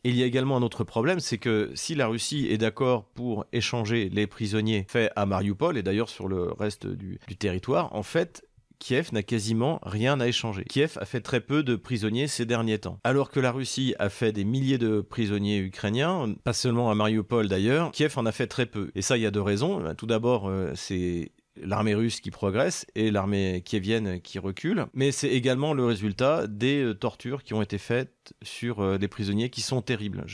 Il 0.05 0.17
y 0.17 0.23
a 0.23 0.27
également 0.27 0.57
un 0.57 0.63
autre 0.63 0.85
problème, 0.85 1.21
c'est 1.21 1.39
que 1.39 1.71
si 1.75 1.95
la 1.95 2.07
Russie 2.07 2.47
est 2.51 2.59
d'accord 2.59 3.05
pour 3.05 3.47
échanger 3.53 4.09
les 4.09 4.27
prisonniers 4.27 4.87
faits 4.89 5.13
à 5.17 5.27
Mariupol, 5.27 5.77
et 5.77 5.83
d'ailleurs 5.83 6.09
sur 6.09 6.29
le 6.29 6.53
reste 6.53 6.87
du, 6.87 7.19
territoire, 7.37 7.95
en 7.95 8.05
fait, 8.05 8.45
Kiev 8.79 9.09
n'a 9.13 9.25
quasiment 9.25 9.81
rien 9.83 10.21
à 10.21 10.29
échanger. 10.29 10.65
Kiev 10.65 10.97
a 11.01 11.05
fait 11.05 11.21
très 11.21 11.41
peu 11.41 11.65
de 11.65 11.75
prisonniers 11.75 12.29
ces 12.29 12.47
derniers 12.47 12.79
temps. 12.79 13.01
Alors 13.03 13.31
que 13.31 13.41
la 13.41 13.51
Russie 13.51 13.95
a 13.99 14.09
fait 14.09 14.31
des 14.31 14.45
milliers 14.45 14.79
de 14.79 15.01
prisonniers 15.01 15.59
ukrainiens, 15.59 16.35
pas 16.45 16.53
seulement 16.53 16.91
à 16.91 16.95
Mariupol 16.95 17.49
d'ailleurs, 17.49 17.91
Kiev 17.91 18.15
en 18.17 18.27
a 18.27 18.33
fait 18.33 18.47
très 18.47 18.67
peu. 18.67 18.93
Et 18.95 19.03
ça, 19.03 19.17
il 19.17 19.23
y 19.23 19.27
a 19.27 19.33
deux 19.33 19.43
raisons. 19.43 19.83
Tout 19.97 20.07
d'abord, 20.07 20.49
euh, 20.49 20.73
c'est 20.77 21.33
l'armée 21.63 21.95
russe 21.95 22.21
qui 22.21 22.31
progresse 22.31 22.87
et 22.95 23.11
l'armée 23.11 23.63
kievienne 23.65 24.21
qui 24.21 24.39
recule, 24.39 24.87
mais 24.95 25.13
c'est 25.13 25.29
également 25.29 25.75
le 25.75 25.85
résultat 25.85 26.47
des 26.47 26.83
euh, 26.83 26.95
tortures 26.95 27.43
qui 27.43 27.55
ont 27.55 27.63
été 27.63 27.79
faites 27.79 28.35
sur 28.43 28.81
euh, 28.81 28.99
des 28.99 29.09
prisonniers 29.09 29.51
qui 29.51 29.61
sont 29.61 29.83
terribles. 29.83 30.25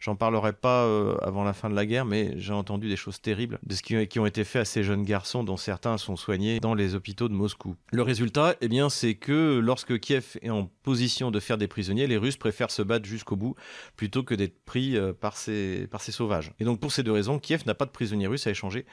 J'en 0.00 0.16
parlerai 0.16 0.52
pas 0.52 0.84
euh, 0.84 1.16
avant 1.22 1.44
la 1.44 1.52
fin 1.52 1.70
de 1.70 1.74
la 1.74 1.86
guerre, 1.86 2.04
mais 2.04 2.34
j'ai 2.36 2.52
entendu 2.52 2.88
des 2.88 2.96
choses 2.96 3.20
terribles 3.20 3.58
de 3.62 3.74
ce 3.74 3.82
qui, 3.82 4.18
ont 4.18 4.26
été 4.26 4.44
faits 4.44 4.62
à 4.62 4.64
ces 4.64 4.82
jeunes 4.82 5.04
garçons 5.04 5.44
dont 5.44 5.56
certains 5.56 5.98
sont 5.98 6.16
soignés 6.16 6.60
dans 6.60 6.74
les 6.74 6.94
hôpitaux 6.94 7.28
de 7.28 7.34
Moscou. 7.34 7.76
Le 7.92 8.02
résultat, 8.02 8.56
eh 8.60 8.68
bien, 8.68 8.90
c'est 8.90 9.14
que 9.14 9.58
lorsque 9.58 9.98
Kiev 9.98 10.36
est 10.42 10.50
en 10.50 10.70
position 10.82 11.30
de 11.30 11.40
faire 11.40 11.58
des 11.58 11.68
prisonniers, 11.68 12.06
les 12.06 12.16
Russes 12.16 12.36
préfèrent 12.36 12.70
se 12.70 12.82
battre 12.82 13.06
jusqu'au 13.06 13.36
bout 13.36 13.54
plutôt 13.96 14.22
que 14.22 14.34
d'être 14.34 14.64
pris 14.64 14.96
par 15.20 15.36
ces, 15.36 15.86
par 15.90 16.00
ces 16.00 16.12
sauvages. 16.12 16.52
Et 16.58 16.64
donc 16.64 16.80
pour 16.80 16.92
ces 16.92 17.02
deux 17.02 17.12
raisons, 17.12 17.38
Kiev 17.38 17.62
n'a 17.66 17.74
pas 17.74 17.86
de 17.86 17.90
prisonniers 17.90 18.26
russes 18.26 18.46
à 18.46 18.50
échanger 18.50 18.84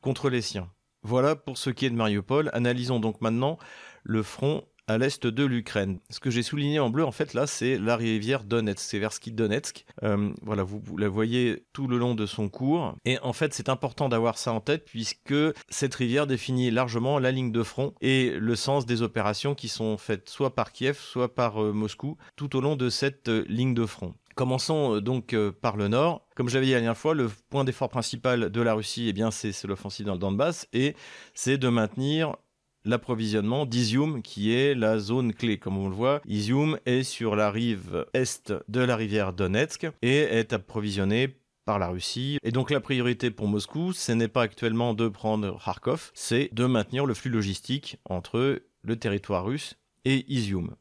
contre 0.00 0.28
les 0.28 0.42
siens. 0.42 0.68
Voilà 1.02 1.36
pour 1.36 1.58
ce 1.58 1.70
qui 1.70 1.86
est 1.86 1.90
de 1.90 1.96
Mariupol. 1.96 2.50
Analysons 2.52 3.00
donc 3.00 3.20
maintenant 3.20 3.58
le 4.04 4.22
front 4.22 4.64
à 4.88 4.98
l'est 4.98 5.26
de 5.26 5.44
l'Ukraine. 5.44 6.00
Ce 6.10 6.20
que 6.20 6.30
j'ai 6.30 6.42
souligné 6.42 6.78
en 6.80 6.90
bleu, 6.90 7.04
en 7.04 7.12
fait, 7.12 7.34
là, 7.34 7.46
c'est 7.46 7.78
la 7.78 7.96
rivière 7.96 8.44
Donetsk, 8.44 8.80
c'est 8.80 8.98
Versky 8.98 9.32
Donetsk. 9.32 9.84
Euh, 10.02 10.32
voilà, 10.42 10.64
vous, 10.64 10.82
la 10.96 11.08
voyez 11.08 11.64
tout 11.72 11.86
le 11.86 11.98
long 11.98 12.14
de 12.14 12.26
son 12.26 12.48
cours. 12.48 12.96
Et 13.04 13.18
en 13.20 13.32
fait, 13.32 13.54
c'est 13.54 13.68
important 13.68 14.08
d'avoir 14.08 14.38
ça 14.38 14.52
en 14.52 14.60
tête 14.60 14.84
puisque 14.84 15.34
cette 15.68 15.94
rivière 15.94 16.26
définit 16.26 16.70
largement 16.70 17.18
la 17.18 17.30
ligne 17.30 17.52
de 17.52 17.62
front 17.62 17.94
et 18.00 18.30
le 18.38 18.56
sens 18.56 18.86
des 18.86 19.02
opérations 19.02 19.54
qui 19.54 19.68
sont 19.68 19.96
faites 19.96 20.28
soit 20.28 20.54
par 20.54 20.72
Kiev, 20.72 20.98
soit 20.98 21.34
par 21.34 21.62
euh, 21.62 21.72
Moscou, 21.72 22.16
tout 22.36 22.56
au 22.56 22.60
long 22.60 22.76
de 22.76 22.88
cette 22.88 23.28
euh, 23.28 23.44
ligne 23.48 23.74
de 23.74 23.86
front. 23.86 24.14
Commençons 24.34 24.96
euh, 24.96 25.00
donc 25.00 25.32
euh, 25.32 25.52
par 25.52 25.76
le 25.76 25.88
nord. 25.88 26.26
Comme 26.34 26.48
je 26.48 26.54
l'avais 26.54 26.66
dit 26.66 26.72
la 26.72 26.78
dernière 26.78 26.96
fois, 26.96 27.14
le 27.14 27.30
point 27.50 27.64
d'effort 27.64 27.88
principal 27.88 28.50
de 28.50 28.60
la 28.60 28.74
Russie, 28.74 29.06
eh 29.08 29.12
bien, 29.12 29.30
c'est 29.30 29.64
l'offensive 29.64 30.06
dans 30.06 30.14
le 30.14 30.18
Donbass 30.18 30.68
et 30.72 30.94
c'est 31.34 31.58
de 31.58 31.68
maintenir 31.68 32.36
l'approvisionnement 32.84 33.66
d'Izium, 33.66 34.22
qui 34.22 34.52
est 34.54 34.74
la 34.74 34.98
zone 34.98 35.32
clé. 35.32 35.58
Comme 35.58 35.78
on 35.78 35.88
le 35.88 35.94
voit, 35.94 36.20
Izium 36.26 36.78
est 36.86 37.04
sur 37.04 37.36
la 37.36 37.50
rive 37.50 38.06
est 38.12 38.52
de 38.68 38.80
la 38.80 38.96
rivière 38.96 39.32
Donetsk 39.32 39.86
et 40.02 40.18
est 40.18 40.52
approvisionné 40.52 41.36
par 41.64 41.78
la 41.78 41.88
Russie. 41.88 42.38
Et 42.42 42.50
donc 42.50 42.70
la 42.70 42.80
priorité 42.80 43.30
pour 43.30 43.46
Moscou, 43.46 43.92
ce 43.92 44.12
n'est 44.12 44.28
pas 44.28 44.42
actuellement 44.42 44.94
de 44.94 45.08
prendre 45.08 45.58
Kharkov, 45.64 46.10
c'est 46.14 46.48
de 46.52 46.66
maintenir 46.66 47.06
le 47.06 47.14
flux 47.14 47.30
logistique 47.30 47.98
entre 48.04 48.62
le 48.82 48.96
territoire 48.96 49.44
russe 49.44 49.76
et 50.04 50.24
Izium. 50.32 50.74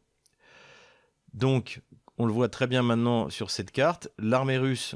Donc 1.33 1.81
on 2.21 2.27
le 2.27 2.33
voit 2.33 2.49
très 2.49 2.67
bien 2.67 2.83
maintenant 2.83 3.31
sur 3.31 3.49
cette 3.49 3.71
carte, 3.71 4.09
l'armée 4.19 4.59
russe 4.59 4.93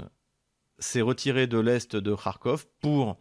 s'est 0.78 1.02
retiré 1.02 1.48
de 1.48 1.58
l'est 1.58 1.96
de 1.96 2.14
Kharkov 2.14 2.68
pour 2.82 3.18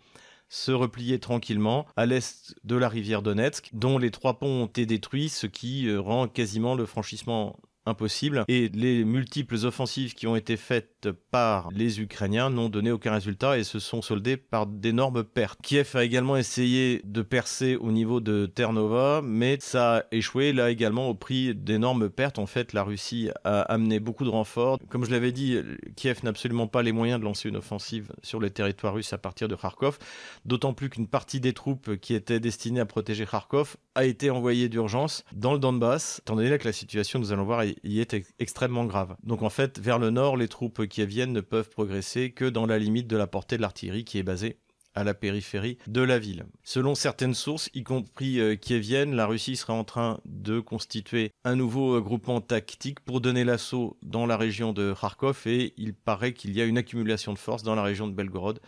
se 0.51 0.73
replier 0.73 1.21
tranquillement 1.21 1.87
à 1.97 2.05
l'est 2.05 2.55
de 2.65 2.77
la 2.77 2.91
rivière 2.91 3.23
Donetsk, 3.23 3.71
dont 3.73 3.97
les 3.97 4.11
trois 4.11 4.39
ponts 4.39 4.65
ont 4.65 4.67
été 4.67 4.85
détruits, 4.85 5.31
ce 5.31 5.47
qui 5.47 5.89
euh, 5.89 6.03
rend 6.03 6.29
quasiment 6.29 6.75
le 6.75 6.85
franchissement 6.85 7.59
impossible. 7.87 8.45
Et 8.49 8.69
les 8.69 9.05
multiples 9.05 9.57
offensives 9.65 10.15
qui 10.15 10.27
ont 10.27 10.37
été 10.37 10.57
faites 10.57 11.09
par 11.31 11.71
les 11.71 12.01
Ukrainiens 12.01 12.51
n'ont 12.51 12.69
donné 12.69 12.91
aucun 12.91 13.13
résultat 13.13 13.59
et 13.59 13.65
se 13.65 13.79
sont 13.79 14.03
soldées 14.03 14.37
par 14.37 14.67
d'énormes 14.67 15.25
pertes. 15.25 15.61
Kiev 15.63 15.91
a 15.95 16.05
également 16.05 16.37
essayé 16.37 17.01
de 17.05 17.23
percer 17.23 17.77
au 17.77 17.93
niveau 17.93 18.21
de 18.21 18.47
Ternova, 18.47 19.21
mais 19.23 19.59
ça 19.61 19.97
a 19.97 20.03
échoué 20.13 20.53
là 20.53 20.71
également 20.71 21.09
au 21.09 21.15
prix 21.15 21.55
d'énormes 21.55 22.09
pertes. 22.09 22.39
En 22.39 22.47
fait, 22.47 22.73
la 22.73 22.83
Russie 22.83 23.31
a 23.45 23.61
amené 23.63 24.01
beaucoup 24.01 24.25
de 24.25 24.31
renforts. 24.31 24.79
Comme 24.89 25.05
je 25.05 25.11
l'avais 25.11 25.33
dit, 25.33 25.59
Kiev 25.97 26.21
n'a 26.23 26.31
absolument 26.31 26.67
pas 26.67 26.83
les 26.83 26.93
moyens 26.93 27.21
de 27.21 27.25
lancer 27.25 27.49
une 27.49 27.57
offensive 27.57 28.13
sur 28.23 28.41
le 28.41 28.51
territoire 28.51 28.95
russe 28.95 29.13
à 29.13 29.19
partir 29.19 29.49
de 29.49 29.55
Kharkov, 29.55 29.99
d'autant 30.45 30.73
plus 30.73 30.89
qu'une 30.89 31.07
partie 31.07 31.41
des 31.41 31.53
troupes 31.53 31.97
qui 31.97 32.15
étaient 32.15 32.41
destinées 32.41 32.81
à 32.81 32.87
protéger 32.87 33.27
Kharkov 33.27 33.77
a 33.95 34.05
été 34.05 34.31
envoyée 34.31 34.69
d'urgence 34.69 35.25
dans 35.33 35.53
le 35.53 35.59
Donbass, 35.59 36.21
étant 36.21 36.37
donné 36.37 36.57
que 36.59 36.65
la 36.65 36.73
situation, 36.73 37.19
nous 37.19 37.33
allons 37.33 37.45
voir, 37.45 37.63
y 37.83 38.01
est 38.01 38.17
extrêmement 38.39 38.85
grave. 38.85 39.17
Donc 39.23 39.43
en 39.43 39.51
fait, 39.51 39.79
vers 39.79 39.99
le 39.99 40.11
nord, 40.11 40.37
les 40.37 40.49
troupes 40.49 40.87
qui 40.87 41.05
viennent 41.07 41.33
ne 41.33 41.41
peuvent 41.41 41.71
progresser 41.71 42.33
que 42.33 42.45
dans 42.45 42.67
la 42.67 42.79
limite 42.79 43.07
de 43.07 43.17
la 43.17 43.27
portée 43.27 43.57
de 43.57 43.63
l'artillerie 43.63 44.05
qui 44.05 44.19
est 44.19 44.23
basée 44.23 44.59
à 44.95 45.05
la 45.05 45.15
périphérie 45.15 45.79
de 45.87 46.01
la 46.01 46.19
ville. 46.19 46.47
Selon 46.63 46.95
certaines 46.95 47.35
sources, 47.35 47.69
y 47.75 47.83
compris 47.83 48.39
euh, 48.39 48.55
kieviennes, 48.55 49.15
la 49.15 49.27
Russie 49.27 49.57
serait 49.57 49.73
en 49.73 49.85
train 49.85 50.21
de 50.25 50.61
constituer 50.61 51.33
un 51.43 51.57
nouveau 51.57 51.97
euh, 51.97 52.01
groupement 52.01 52.41
tactique 52.41 53.01
pour 53.01 53.21
donner 53.21 53.45
l'assaut 53.45 53.99
dans 54.03 54.25
la 54.25 54.37
région 54.37 54.73
de 54.73 54.95
Kharkov 54.99 55.43
et 55.47 55.75
il 55.77 55.95
paraît 55.95 56.33
qu'il 56.33 56.53
y 56.53 56.61
a 56.61 56.65
une 56.65 56.79
accumulation 56.79 57.33
de 57.33 57.39
forces 57.39 57.65
dans 57.65 57.75
la 57.75 57.83
région 57.83 58.07
de 58.07 58.13
Belgorod. 58.13 58.61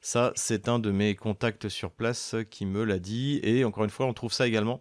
Ça, 0.00 0.32
c'est 0.36 0.68
un 0.68 0.78
de 0.78 0.90
mes 0.90 1.14
contacts 1.14 1.68
sur 1.68 1.90
place 1.90 2.34
qui 2.50 2.64
me 2.66 2.84
l'a 2.84 2.98
dit 2.98 3.40
et 3.42 3.64
encore 3.64 3.84
une 3.84 3.90
fois, 3.90 4.06
on 4.06 4.14
trouve 4.14 4.32
ça 4.32 4.46
également. 4.46 4.80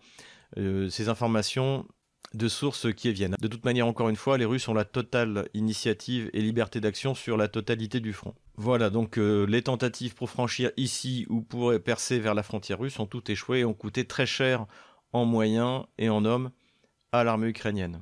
Euh, 0.58 0.90
ces 0.90 1.10
informations 1.10 1.86
de 2.34 2.48
sources 2.48 2.94
qui 2.94 3.12
viennent. 3.12 3.36
De 3.40 3.48
toute 3.48 3.66
manière, 3.66 3.88
encore 3.88 4.10
une 4.10 4.16
fois, 4.16 4.38
les 4.38 4.46
Russes 4.46 4.68
ont 4.68 4.74
la 4.74 4.86
totale 4.86 5.48
initiative 5.54 6.30
et 6.34 6.42
liberté 6.42 6.80
d'action 6.80 7.16
sur 7.16 7.38
la 7.38 7.48
totalité 7.48 8.00
du 8.00 8.14
front. 8.14 8.34
Voilà, 8.56 8.90
donc 8.90 9.18
euh, 9.18 9.46
les 9.46 9.62
tentatives 9.62 10.16
pour 10.16 10.30
franchir 10.30 10.72
ici 10.78 11.26
ou 11.30 11.42
pour 11.42 11.74
percer 11.84 12.20
vers 12.20 12.34
la 12.34 12.44
frontière 12.44 12.80
russe 12.80 13.00
ont 13.00 13.06
toutes 13.06 13.30
échoué 13.30 13.60
et 13.60 13.66
ont 13.66 13.74
coûté 13.74 14.06
très 14.06 14.26
cher 14.26 14.66
en 15.12 15.26
moyens 15.26 15.84
et 15.98 16.10
en 16.10 16.26
hommes 16.26 16.52
à 17.12 17.24
l'armée 17.24 17.48
ukrainienne. 17.48 18.02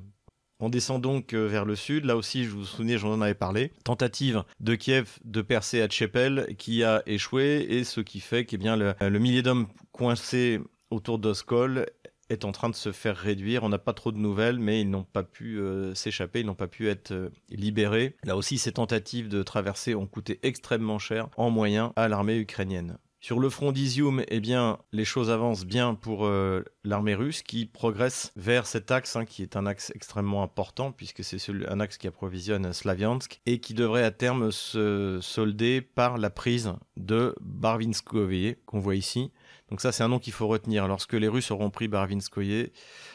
On 0.64 0.70
descend 0.70 1.02
donc 1.02 1.34
euh, 1.34 1.46
vers 1.48 1.64
le 1.64 1.74
sud. 1.74 2.04
Là 2.04 2.16
aussi, 2.16 2.44
je 2.44 2.50
vous 2.50 2.64
souviens, 2.64 2.96
j'en 2.96 3.20
avais 3.20 3.34
parlé. 3.34 3.72
Tentative 3.82 4.44
de 4.60 4.76
Kiev 4.76 5.18
de 5.24 5.42
percer 5.42 5.82
à 5.82 5.88
Tchepel 5.88 6.54
qui 6.56 6.84
a 6.84 7.02
échoué 7.06 7.66
et 7.68 7.82
ce 7.82 8.00
qui 8.00 8.20
fait 8.20 8.44
que 8.44 8.56
bien, 8.56 8.76
le, 8.76 8.94
le 9.00 9.18
millier 9.18 9.42
d'hommes 9.42 9.66
coincés 9.90 10.60
autour 10.90 11.18
d'Oskol 11.18 11.86
est 12.32 12.44
en 12.44 12.52
train 12.52 12.70
de 12.70 12.74
se 12.74 12.92
faire 12.92 13.16
réduire. 13.16 13.62
On 13.62 13.68
n'a 13.68 13.78
pas 13.78 13.92
trop 13.92 14.12
de 14.12 14.18
nouvelles, 14.18 14.58
mais 14.58 14.80
ils 14.80 14.90
n'ont 14.90 15.04
pas 15.04 15.22
pu 15.22 15.58
euh, 15.58 15.94
s'échapper, 15.94 16.40
ils 16.40 16.46
n'ont 16.46 16.54
pas 16.54 16.66
pu 16.66 16.88
être 16.88 17.12
euh, 17.12 17.30
libérés. 17.50 18.16
Là 18.24 18.36
aussi, 18.36 18.58
ces 18.58 18.72
tentatives 18.72 19.28
de 19.28 19.42
traversée 19.42 19.94
ont 19.94 20.06
coûté 20.06 20.40
extrêmement 20.42 20.98
cher 20.98 21.28
en 21.36 21.50
moyens 21.50 21.90
à 21.96 22.08
l'armée 22.08 22.38
ukrainienne. 22.38 22.98
Sur 23.22 23.38
le 23.38 23.48
front 23.50 23.70
d'Izium, 23.70 24.24
eh 24.26 24.40
bien, 24.40 24.78
les 24.90 25.04
choses 25.04 25.30
avancent 25.30 25.64
bien 25.64 25.94
pour 25.94 26.26
euh, 26.26 26.64
l'armée 26.82 27.14
russe 27.14 27.44
qui 27.44 27.66
progresse 27.66 28.32
vers 28.34 28.66
cet 28.66 28.90
axe, 28.90 29.14
hein, 29.14 29.24
qui 29.24 29.42
est 29.42 29.54
un 29.54 29.64
axe 29.64 29.92
extrêmement 29.94 30.42
important 30.42 30.90
puisque 30.90 31.22
c'est 31.22 31.38
un 31.68 31.78
axe 31.78 31.98
qui 31.98 32.08
approvisionne 32.08 32.72
Slaviansk 32.72 33.40
et 33.46 33.60
qui 33.60 33.74
devrait 33.74 34.02
à 34.02 34.10
terme 34.10 34.50
se 34.50 35.20
solder 35.22 35.82
par 35.82 36.18
la 36.18 36.30
prise 36.30 36.72
de 36.96 37.36
Barvinskoye 37.40 38.56
qu'on 38.66 38.80
voit 38.80 38.96
ici. 38.96 39.30
Donc 39.72 39.80
ça, 39.80 39.90
c'est 39.90 40.02
un 40.02 40.08
nom 40.08 40.18
qu'il 40.18 40.34
faut 40.34 40.48
retenir. 40.48 40.86
Lorsque 40.86 41.14
les 41.14 41.28
Russes 41.28 41.50
auront 41.50 41.70
pris 41.70 41.88
Barvinskoye, 41.88 42.72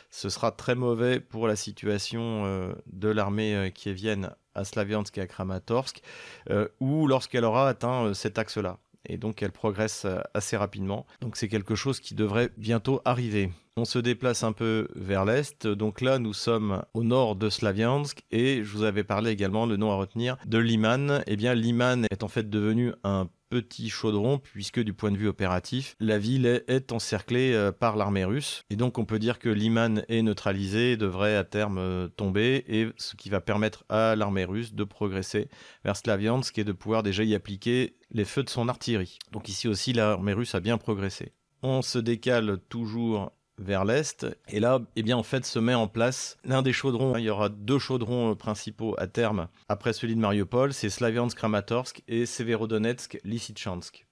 ce 0.10 0.28
sera 0.28 0.52
très 0.52 0.74
mauvais 0.74 1.20
pour 1.20 1.48
la 1.48 1.56
situation 1.56 2.46
euh, 2.48 2.74
de 2.88 3.10
l'armée 3.10 3.56
euh, 3.56 3.70
qui 3.70 3.94
vienne 3.94 4.32
à 4.56 4.64
Slaviansk 4.64 5.16
et 5.20 5.22
à 5.22 5.28
Kramatorsk, 5.28 6.02
euh, 6.50 6.68
ou 6.80 7.06
lorsqu'elle 7.06 7.46
aura 7.46 7.70
atteint 7.70 8.12
cet 8.16 8.40
axe-là. 8.40 8.80
Et 9.06 9.18
donc 9.18 9.44
elle 9.44 9.52
progresse 9.52 10.08
assez 10.34 10.58
rapidement. 10.58 11.06
Donc 11.22 11.38
c'est 11.38 11.48
quelque 11.48 11.76
chose 11.76 12.00
qui 12.00 12.16
devrait 12.16 12.50
bientôt 12.58 13.02
arriver. 13.06 13.52
On 13.78 13.86
se 13.86 14.00
déplace 14.00 14.42
un 14.42 14.52
peu 14.52 14.88
vers 14.96 15.26
l'est. 15.26 15.68
Donc 15.68 16.02
là, 16.02 16.18
nous 16.18 16.34
sommes 16.34 16.82
au 16.96 17.04
nord 17.04 17.36
de 17.36 17.52
Slaviansk 17.52 18.24
et 18.32 18.64
je 18.64 18.72
vous 18.76 18.82
avais 18.82 19.04
parlé 19.04 19.30
également, 19.30 19.68
le 19.68 19.78
nom 19.78 19.92
à 19.92 19.96
retenir, 19.96 20.38
de 20.48 20.58
Liman. 20.58 21.22
Eh 21.28 21.36
bien, 21.36 21.54
Liman 21.54 22.08
est 22.10 22.24
en 22.24 22.28
fait 22.28 22.50
devenu 22.50 22.94
un 23.04 23.28
petit 23.50 23.90
chaudron 23.90 24.40
puisque 24.40 24.80
du 24.80 24.94
point 24.94 25.12
de 25.12 25.18
vue 25.18 25.28
opératif, 25.28 25.96
la 26.00 26.18
ville 26.18 26.46
est, 26.46 26.92
encerclée 26.92 27.54
euh, 27.54 27.72
par 27.72 27.96
l'armée 27.96 28.26
russe 28.26 28.64
et 28.70 28.76
donc 28.76 28.98
on 28.98 29.06
peut 29.06 29.20
dire 29.20 29.40
que 29.40 29.50
Liman 29.50 30.04
est 30.08 30.22
neutralisé 30.22 30.98
devrait 30.98 31.36
à 31.36 31.44
terme 31.44 31.78
euh, 31.78 32.08
tomber 32.08 32.64
et 32.68 32.88
ce 32.98 33.16
qui 33.16 33.30
va 33.30 33.42
permettre 33.42 33.84
à 33.90 34.16
l'armée 34.16 34.46
russe 34.46 34.74
de 34.74 34.84
progresser 34.84 35.50
vers 35.84 35.96
Slaviansk 35.96 36.58
et 36.58 36.64
de 36.64 36.72
pouvoir 36.72 37.04
déjà 37.04 37.24
y 37.24 37.36
appliquer 37.36 37.98
les 38.12 38.26
feux 38.26 38.44
de 38.44 38.50
son 38.50 38.70
artillerie. 38.70 39.20
Donc 39.32 39.50
ici 39.50 39.68
aussi 39.68 39.94
l'armée 39.94 40.34
russe 40.34 40.56
a 40.56 40.60
bien 40.60 40.78
progressé. 40.78 41.34
On 41.64 41.82
se 41.82 41.98
décale 41.98 42.60
toujours 42.70 43.32
vers 43.58 43.86
l'est. 43.86 44.26
Et 44.50 44.60
là, 44.60 44.82
eh 44.96 45.04
bien, 45.04 45.18
en 45.18 45.24
fait, 45.24 45.46
se 45.46 45.60
met 45.60 45.74
en 45.74 45.88
place 45.88 46.38
l'un 46.44 46.62
des 46.62 46.74
chaudrons. 46.74 47.18
Il 47.18 47.24
y 47.24 47.30
aura 47.30 47.50
deux 47.50 47.80
chaudrons 47.80 48.32
euh, 48.32 48.36
principaux 48.36 48.96
à 48.98 49.08
terme 49.08 49.48
après 49.68 49.94
celui 49.94 50.16
de 50.16 50.20
Mariupol. 50.20 50.74
C'est 50.74 50.90
Slaviansk-Kramatorsk 50.90 52.04
et 52.08 52.26
Severodonetsk-Lysychansk. 52.26 54.06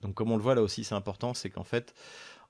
Donc, 0.00 0.14
comme 0.14 0.30
on 0.30 0.36
le 0.36 0.42
voit 0.42 0.54
là 0.54 0.62
aussi, 0.62 0.84
c'est 0.84 0.94
important, 0.94 1.32
c'est 1.34 1.50
qu'en 1.50 1.64
fait, 1.64 1.94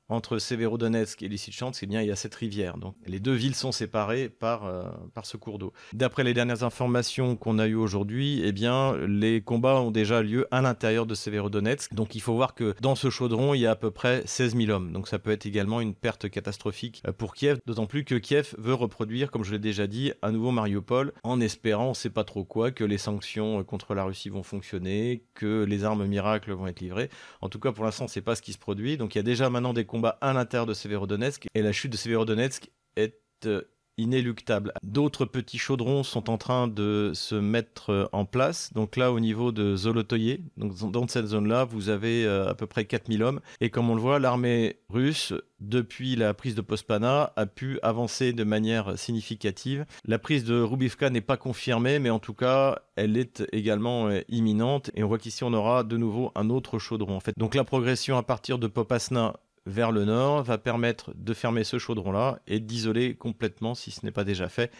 entre 0.08 0.38
Severodonetsk 0.38 1.22
et 1.22 1.28
Lysychansk, 1.28 1.82
eh 1.82 1.86
bien, 1.86 2.02
il 2.02 2.08
y 2.08 2.10
a 2.10 2.16
cette 2.16 2.34
rivière. 2.34 2.76
Donc, 2.76 2.94
les 3.06 3.20
deux 3.20 3.32
villes 3.32 3.54
sont 3.54 3.72
séparées 3.72 4.28
par, 4.28 4.66
euh, 4.66 4.84
par 5.14 5.26
ce 5.26 5.36
cours 5.36 5.58
d'eau. 5.58 5.72
D'après 5.92 6.24
les 6.24 6.34
dernières 6.34 6.62
informations 6.62 7.36
qu'on 7.36 7.58
a 7.58 7.66
eues 7.66 7.74
aujourd'hui, 7.74 8.42
eh 8.44 8.52
bien, 8.52 8.96
les 9.06 9.40
combats 9.40 9.80
ont 9.80 9.90
déjà 9.90 10.22
lieu 10.22 10.46
à 10.50 10.60
l'intérieur 10.60 11.06
de 11.06 11.14
Severodonetsk. 11.14 11.94
Donc, 11.94 12.14
il 12.14 12.20
faut 12.20 12.34
voir 12.34 12.54
que 12.54 12.74
dans 12.80 12.94
ce 12.94 13.08
chaudron, 13.10 13.54
il 13.54 13.60
y 13.60 13.66
a 13.66 13.72
à 13.72 13.76
peu 13.76 13.90
près 13.90 14.22
16 14.26 14.56
000 14.56 14.70
hommes. 14.70 14.92
Donc, 14.92 15.08
ça 15.08 15.18
peut 15.18 15.30
être 15.30 15.46
également 15.46 15.80
une 15.80 15.94
perte 15.94 16.28
catastrophique 16.28 17.02
euh, 17.06 17.12
pour 17.12 17.34
Kiev. 17.34 17.58
D'autant 17.66 17.86
plus 17.86 18.04
que 18.04 18.14
Kiev 18.16 18.54
veut 18.58 18.74
reproduire, 18.74 19.30
comme 19.30 19.44
je 19.44 19.52
l'ai 19.52 19.58
déjà 19.58 19.86
dit, 19.86 20.12
un 20.22 20.32
nouveau 20.32 20.50
Mariupol, 20.50 21.12
en 21.22 21.40
espérant, 21.40 21.86
on 21.86 21.90
ne 21.90 21.94
sait 21.94 22.10
pas 22.10 22.24
trop 22.24 22.44
quoi, 22.44 22.70
que 22.70 22.84
les 22.84 22.98
sanctions 22.98 23.60
euh, 23.60 23.62
contre 23.62 23.94
la 23.94 24.04
Russie 24.04 24.28
vont 24.28 24.42
fonctionner, 24.42 25.24
que 25.34 25.64
les 25.64 25.84
armes 25.84 26.06
miracles 26.06 26.52
vont 26.52 26.66
être 26.66 26.80
livrées. 26.80 27.08
En 27.40 27.48
tout 27.48 27.58
cas, 27.58 27.72
pour 27.72 27.84
l'instant, 27.84 28.06
c'est 28.06 28.20
pas 28.20 28.34
ce 28.34 28.42
qui 28.42 28.52
se 28.52 28.58
produit. 28.58 28.98
Donc, 28.98 29.14
il 29.14 29.18
y 29.18 29.20
a 29.20 29.24
déjà 29.24 29.48
maintenant 29.48 29.72
des 29.72 29.86
à 30.20 30.32
l'intérieur 30.32 30.66
de 30.66 30.74
Severodonetsk 30.74 31.46
et 31.54 31.62
la 31.62 31.72
chute 31.72 31.92
de 31.92 31.96
Severodonetsk 31.96 32.70
est 32.96 33.20
euh, 33.46 33.62
inéluctable. 33.96 34.72
D'autres 34.82 35.24
petits 35.24 35.58
chaudrons 35.58 36.02
sont 36.02 36.28
en 36.28 36.36
train 36.36 36.66
de 36.66 37.12
se 37.14 37.36
mettre 37.36 37.90
euh, 37.90 38.06
en 38.10 38.24
place. 38.24 38.72
Donc 38.72 38.96
là, 38.96 39.12
au 39.12 39.20
niveau 39.20 39.52
de 39.52 39.76
Zolotoye, 39.76 40.38
donc 40.56 40.74
dans 40.90 41.06
cette 41.06 41.26
zone-là, 41.26 41.64
vous 41.64 41.90
avez 41.90 42.24
euh, 42.24 42.48
à 42.48 42.54
peu 42.54 42.66
près 42.66 42.86
4000 42.86 43.22
hommes. 43.22 43.40
Et 43.60 43.70
comme 43.70 43.90
on 43.90 43.94
le 43.94 44.00
voit, 44.00 44.18
l'armée 44.18 44.80
russe, 44.88 45.32
depuis 45.60 46.16
la 46.16 46.34
prise 46.34 46.56
de 46.56 46.60
Pospana, 46.60 47.32
a 47.36 47.46
pu 47.46 47.78
avancer 47.84 48.32
de 48.32 48.42
manière 48.42 48.98
significative. 48.98 49.86
La 50.04 50.18
prise 50.18 50.42
de 50.42 50.60
Rubivka 50.60 51.08
n'est 51.10 51.20
pas 51.20 51.36
confirmée, 51.36 52.00
mais 52.00 52.10
en 52.10 52.18
tout 52.18 52.34
cas, 52.34 52.80
elle 52.96 53.16
est 53.16 53.44
également 53.52 54.10
imminente. 54.28 54.90
Et 54.94 55.04
on 55.04 55.08
voit 55.08 55.18
qu'ici, 55.18 55.44
on 55.44 55.52
aura 55.52 55.84
de 55.84 55.96
nouveau 55.96 56.32
un 56.34 56.50
autre 56.50 56.80
chaudron. 56.80 57.14
En 57.14 57.20
fait. 57.20 57.32
Donc 57.36 57.54
la 57.54 57.62
progression 57.62 58.18
à 58.18 58.24
partir 58.24 58.58
de 58.58 58.66
Popasna 58.66 59.34
vers 59.66 59.92
le 59.92 60.04
nord 60.04 60.42
va 60.42 60.58
permettre 60.58 61.12
de 61.14 61.34
fermer 61.34 61.64
ce 61.64 61.78
chaudron-là 61.78 62.40
et 62.46 62.60
d'isoler 62.60 63.14
complètement, 63.14 63.74
si 63.74 63.90
ce 63.90 64.04
n'est 64.04 64.12
pas 64.12 64.24
déjà 64.24 64.48
fait, 64.48 64.72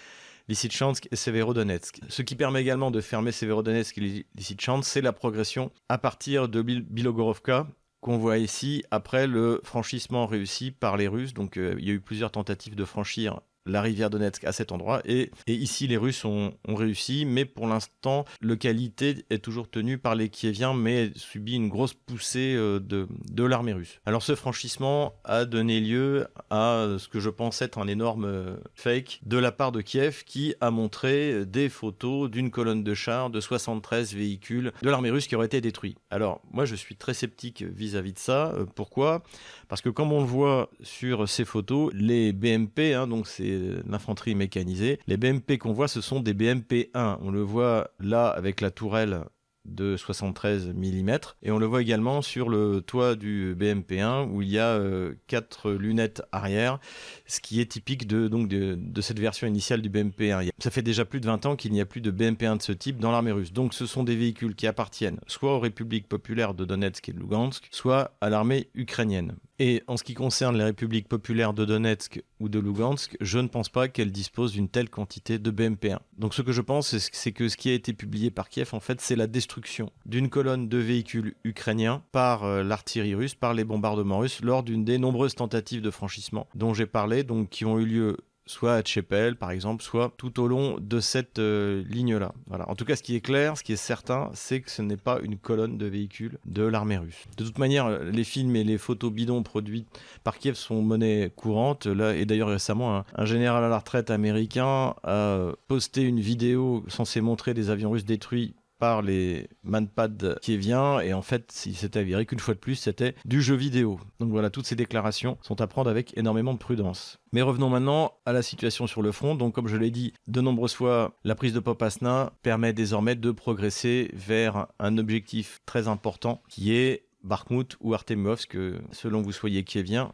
Lysychansk 0.48 1.08
et 1.10 1.16
Severodonetsk. 1.16 2.00
Ce 2.08 2.22
qui 2.22 2.36
permet 2.36 2.60
également 2.60 2.90
de 2.90 3.00
fermer 3.00 3.32
Severodonetsk 3.32 3.96
et 3.98 4.26
Lysychansk, 4.34 4.88
c'est 4.88 5.00
la 5.00 5.12
progression 5.12 5.70
à 5.88 5.96
partir 5.96 6.48
de 6.48 6.60
Bilogorovka 6.62 7.66
qu'on 8.00 8.18
voit 8.18 8.36
ici 8.36 8.84
après 8.90 9.26
le 9.26 9.62
franchissement 9.64 10.26
réussi 10.26 10.70
par 10.70 10.98
les 10.98 11.08
Russes. 11.08 11.32
Donc 11.32 11.56
euh, 11.56 11.74
il 11.78 11.86
y 11.86 11.90
a 11.90 11.94
eu 11.94 12.00
plusieurs 12.00 12.30
tentatives 12.30 12.74
de 12.74 12.84
franchir 12.84 13.40
la 13.66 13.80
rivière 13.82 14.10
Donetsk 14.10 14.44
à 14.44 14.52
cet 14.52 14.72
endroit. 14.72 15.00
Et, 15.04 15.30
ici, 15.46 15.86
les 15.86 15.96
Russes 15.96 16.24
ont, 16.24 16.52
réussi, 16.68 17.24
mais 17.24 17.44
pour 17.44 17.66
l'instant, 17.66 18.24
le 18.40 18.56
qualité 18.56 19.24
est 19.30 19.38
toujours 19.38 19.70
tenu 19.70 19.98
par 19.98 20.14
les 20.14 20.28
Kieviens, 20.28 20.74
mais 20.74 21.10
subit 21.14 21.54
une 21.54 21.68
grosse 21.68 21.94
poussée 21.94 22.54
euh, 22.56 22.80
de, 22.80 23.06
de 23.30 23.44
l'armée 23.44 23.72
russe. 23.72 24.00
Alors 24.06 24.22
ce 24.22 24.34
franchissement 24.34 25.14
a 25.24 25.44
donné 25.44 25.80
lieu 25.80 26.26
à 26.50 26.86
ce 26.98 27.08
que 27.08 27.20
je 27.20 27.30
pense 27.30 27.62
être 27.62 27.78
un 27.78 27.86
énorme 27.86 28.24
euh, 28.24 28.56
fake 28.74 29.20
de 29.24 29.38
la 29.38 29.52
part 29.52 29.72
de 29.72 29.80
Kiev, 29.80 30.24
qui 30.24 30.54
a 30.60 30.70
montré 30.70 31.46
des 31.46 31.68
photos 31.68 32.30
d'une 32.30 32.50
colonne 32.50 32.82
de 32.82 32.94
chars 32.94 33.30
de 33.30 33.40
73 33.40 34.14
véhicules 34.14 34.72
de 34.82 34.90
l'armée 34.90 35.10
russe 35.10 35.26
qui 35.26 35.36
auraient 35.36 35.46
été 35.46 35.60
détruits. 35.60 35.96
Alors 36.10 36.40
moi, 36.50 36.64
je 36.64 36.74
suis 36.74 36.96
très 36.96 37.14
sceptique 37.14 37.62
vis-à-vis 37.62 38.12
de 38.12 38.18
ça. 38.18 38.52
Euh, 38.52 38.66
pourquoi? 38.74 39.22
Parce 39.68 39.80
que 39.80 39.88
comme 39.88 40.12
on 40.12 40.20
le 40.20 40.26
voit 40.26 40.70
sur 40.82 41.28
ces 41.28 41.44
photos, 41.44 41.92
les 41.94 42.32
BMP, 42.32 42.94
hein, 42.94 43.06
donc 43.06 43.26
c'est 43.26 43.53
l'infanterie 43.86 44.34
mécanisée. 44.34 44.98
Les 45.06 45.16
BMP 45.16 45.58
qu'on 45.58 45.72
voit, 45.72 45.88
ce 45.88 46.00
sont 46.00 46.20
des 46.20 46.34
BMP 46.34 46.90
1. 46.94 47.18
On 47.22 47.30
le 47.30 47.42
voit 47.42 47.90
là 47.98 48.28
avec 48.28 48.60
la 48.60 48.70
tourelle 48.70 49.24
de 49.64 49.96
73 49.96 50.68
mm. 50.74 51.18
Et 51.42 51.50
on 51.50 51.58
le 51.58 51.66
voit 51.66 51.82
également 51.82 52.22
sur 52.22 52.48
le 52.48 52.80
toit 52.80 53.14
du 53.14 53.56
BMP1 53.58 54.28
où 54.28 54.42
il 54.42 54.50
y 54.50 54.58
a 54.58 54.68
euh, 54.68 55.14
quatre 55.26 55.72
lunettes 55.72 56.22
arrière, 56.32 56.78
ce 57.26 57.40
qui 57.40 57.60
est 57.60 57.66
typique 57.66 58.06
de, 58.06 58.28
donc 58.28 58.48
de, 58.48 58.76
de 58.78 59.00
cette 59.00 59.18
version 59.18 59.46
initiale 59.46 59.80
du 59.80 59.90
BMP1. 59.90 60.50
Ça 60.58 60.70
fait 60.70 60.82
déjà 60.82 61.04
plus 61.04 61.20
de 61.20 61.26
20 61.26 61.46
ans 61.46 61.56
qu'il 61.56 61.72
n'y 61.72 61.80
a 61.80 61.86
plus 61.86 62.00
de 62.00 62.10
BMP1 62.10 62.58
de 62.58 62.62
ce 62.62 62.72
type 62.72 62.98
dans 62.98 63.10
l'armée 63.10 63.32
russe. 63.32 63.52
Donc 63.52 63.74
ce 63.74 63.86
sont 63.86 64.04
des 64.04 64.16
véhicules 64.16 64.54
qui 64.54 64.66
appartiennent 64.66 65.18
soit 65.26 65.54
aux 65.54 65.60
républiques 65.60 66.08
populaires 66.08 66.54
de 66.54 66.64
Donetsk 66.64 67.08
et 67.08 67.12
de 67.12 67.18
Lugansk, 67.18 67.68
soit 67.70 68.16
à 68.20 68.28
l'armée 68.30 68.68
ukrainienne. 68.74 69.36
Et 69.60 69.82
en 69.86 69.96
ce 69.96 70.02
qui 70.02 70.14
concerne 70.14 70.58
les 70.58 70.64
républiques 70.64 71.08
populaires 71.08 71.54
de 71.54 71.64
Donetsk 71.64 72.22
ou 72.40 72.48
de 72.48 72.58
Lugansk, 72.58 73.16
je 73.20 73.38
ne 73.38 73.46
pense 73.46 73.68
pas 73.68 73.86
qu'elles 73.86 74.10
disposent 74.10 74.52
d'une 74.52 74.68
telle 74.68 74.90
quantité 74.90 75.38
de 75.38 75.50
BMP1. 75.52 75.98
Donc 76.18 76.34
ce 76.34 76.42
que 76.42 76.50
je 76.50 76.60
pense, 76.60 76.96
c'est 76.98 77.32
que 77.32 77.48
ce 77.48 77.56
qui 77.56 77.70
a 77.70 77.74
été 77.74 77.92
publié 77.92 78.32
par 78.32 78.48
Kiev, 78.48 78.70
en 78.72 78.80
fait, 78.80 79.00
c'est 79.00 79.14
la 79.14 79.28
destruction 79.28 79.90
d'une 80.06 80.28
colonne 80.28 80.68
de 80.68 80.78
véhicules 80.78 81.34
ukrainiens 81.44 82.02
par 82.10 82.42
euh, 82.42 82.64
l'artillerie 82.64 83.14
russe, 83.14 83.36
par 83.36 83.54
les 83.54 83.62
bombardements 83.62 84.18
russes, 84.18 84.42
lors 84.42 84.64
d'une 84.64 84.84
des 84.84 84.98
nombreuses 84.98 85.36
tentatives 85.36 85.82
de 85.82 85.90
franchissement 85.90 86.48
dont 86.56 86.74
j'ai 86.74 86.86
parlé, 86.86 87.22
donc 87.22 87.48
qui 87.48 87.64
ont 87.64 87.78
eu 87.78 87.84
lieu 87.84 88.16
soit 88.46 88.74
à 88.74 88.82
Tchepel 88.82 89.36
par 89.36 89.50
exemple, 89.50 89.82
soit 89.82 90.12
tout 90.16 90.40
au 90.40 90.46
long 90.46 90.76
de 90.78 91.00
cette 91.00 91.38
euh, 91.38 91.82
ligne-là. 91.88 92.32
En 92.50 92.74
tout 92.74 92.84
cas, 92.84 92.96
ce 92.96 93.02
qui 93.02 93.16
est 93.16 93.20
clair, 93.20 93.56
ce 93.56 93.62
qui 93.62 93.72
est 93.72 93.76
certain, 93.76 94.30
c'est 94.34 94.60
que 94.60 94.70
ce 94.70 94.82
n'est 94.82 94.96
pas 94.96 95.18
une 95.22 95.38
colonne 95.38 95.78
de 95.78 95.86
véhicules 95.86 96.38
de 96.44 96.62
l'armée 96.62 96.98
russe. 96.98 97.24
De 97.36 97.44
toute 97.44 97.58
manière, 97.58 97.88
les 98.02 98.24
films 98.24 98.56
et 98.56 98.64
les 98.64 98.78
photos 98.78 99.12
bidons 99.12 99.42
produits 99.42 99.86
par 100.22 100.38
Kiev 100.38 100.56
sont 100.56 100.82
monnaie 100.82 101.32
courante. 101.34 101.86
Là, 101.86 102.14
et 102.14 102.24
d'ailleurs 102.26 102.48
récemment, 102.48 103.04
un, 103.14 103.24
général 103.24 103.64
à 103.64 103.68
la 103.68 103.78
retraite 103.78 104.10
américain 104.10 104.94
a 105.02 105.52
posté 105.68 106.02
une 106.02 106.20
vidéo 106.20 106.84
censée 106.88 107.20
montrer 107.20 107.54
des 107.54 107.70
avions 107.70 107.90
russes 107.90 108.04
détruits 108.04 108.54
par 108.78 109.02
les 109.02 109.48
manpads 109.62 110.38
qui 110.42 110.56
vient 110.56 111.00
et 111.00 111.12
en 111.12 111.22
fait 111.22 111.62
il 111.66 111.76
s'est 111.76 111.96
avéré 111.96 112.26
qu'une 112.26 112.38
fois 112.38 112.54
de 112.54 112.58
plus 112.58 112.74
c'était 112.74 113.14
du 113.24 113.42
jeu 113.42 113.54
vidéo. 113.54 114.00
Donc 114.20 114.30
voilà, 114.30 114.50
toutes 114.50 114.66
ces 114.66 114.76
déclarations 114.76 115.38
sont 115.42 115.60
à 115.60 115.66
prendre 115.66 115.90
avec 115.90 116.16
énormément 116.16 116.52
de 116.52 116.58
prudence. 116.58 117.18
Mais 117.32 117.42
revenons 117.42 117.68
maintenant 117.68 118.14
à 118.26 118.32
la 118.32 118.42
situation 118.42 118.86
sur 118.86 119.02
le 119.02 119.12
front. 119.12 119.34
Donc 119.34 119.54
comme 119.54 119.68
je 119.68 119.76
l'ai 119.76 119.90
dit 119.90 120.12
de 120.26 120.40
nombreuses 120.40 120.74
fois, 120.74 121.14
la 121.24 121.34
prise 121.34 121.52
de 121.52 121.60
Popasna 121.60 122.32
permet 122.42 122.72
désormais 122.72 123.14
de 123.14 123.30
progresser 123.30 124.10
vers 124.14 124.66
un 124.78 124.98
objectif 124.98 125.60
très 125.66 125.88
important 125.88 126.42
qui 126.48 126.74
est 126.74 127.06
Bakhmut 127.22 127.76
ou 127.80 127.94
Artemovsk, 127.94 128.56
selon 128.92 129.22
vous 129.22 129.32
soyez 129.32 129.64
kievien 129.64 130.12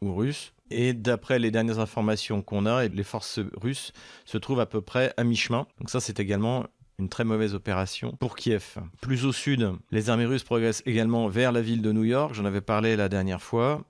ou 0.00 0.14
russe. 0.14 0.52
Et 0.70 0.92
d'après 0.92 1.38
les 1.38 1.50
dernières 1.50 1.78
informations 1.78 2.42
qu'on 2.42 2.66
a, 2.66 2.88
les 2.88 3.02
forces 3.02 3.40
russes 3.54 3.92
se 4.26 4.36
trouvent 4.36 4.60
à 4.60 4.66
peu 4.66 4.82
près 4.82 5.14
à 5.16 5.24
mi-chemin. 5.24 5.66
Donc 5.78 5.88
ça, 5.88 6.00
c'est 6.00 6.20
également 6.20 6.66
une 6.98 7.08
très 7.08 7.24
mauvaise 7.24 7.54
opération 7.54 8.12
pour 8.18 8.36
Kiev. 8.36 8.76
Plus 9.00 9.24
au 9.24 9.32
sud, 9.32 9.72
les 9.90 10.10
armées 10.10 10.26
russes 10.26 10.42
progressent 10.42 10.82
également 10.84 11.28
vers 11.28 11.52
la 11.52 11.62
ville 11.62 11.82
de 11.82 11.92
New 11.92 12.04
York, 12.04 12.34
j'en 12.34 12.44
avais 12.44 12.60
parlé 12.60 12.96
la 12.96 13.08
dernière 13.08 13.42
fois. 13.42 13.84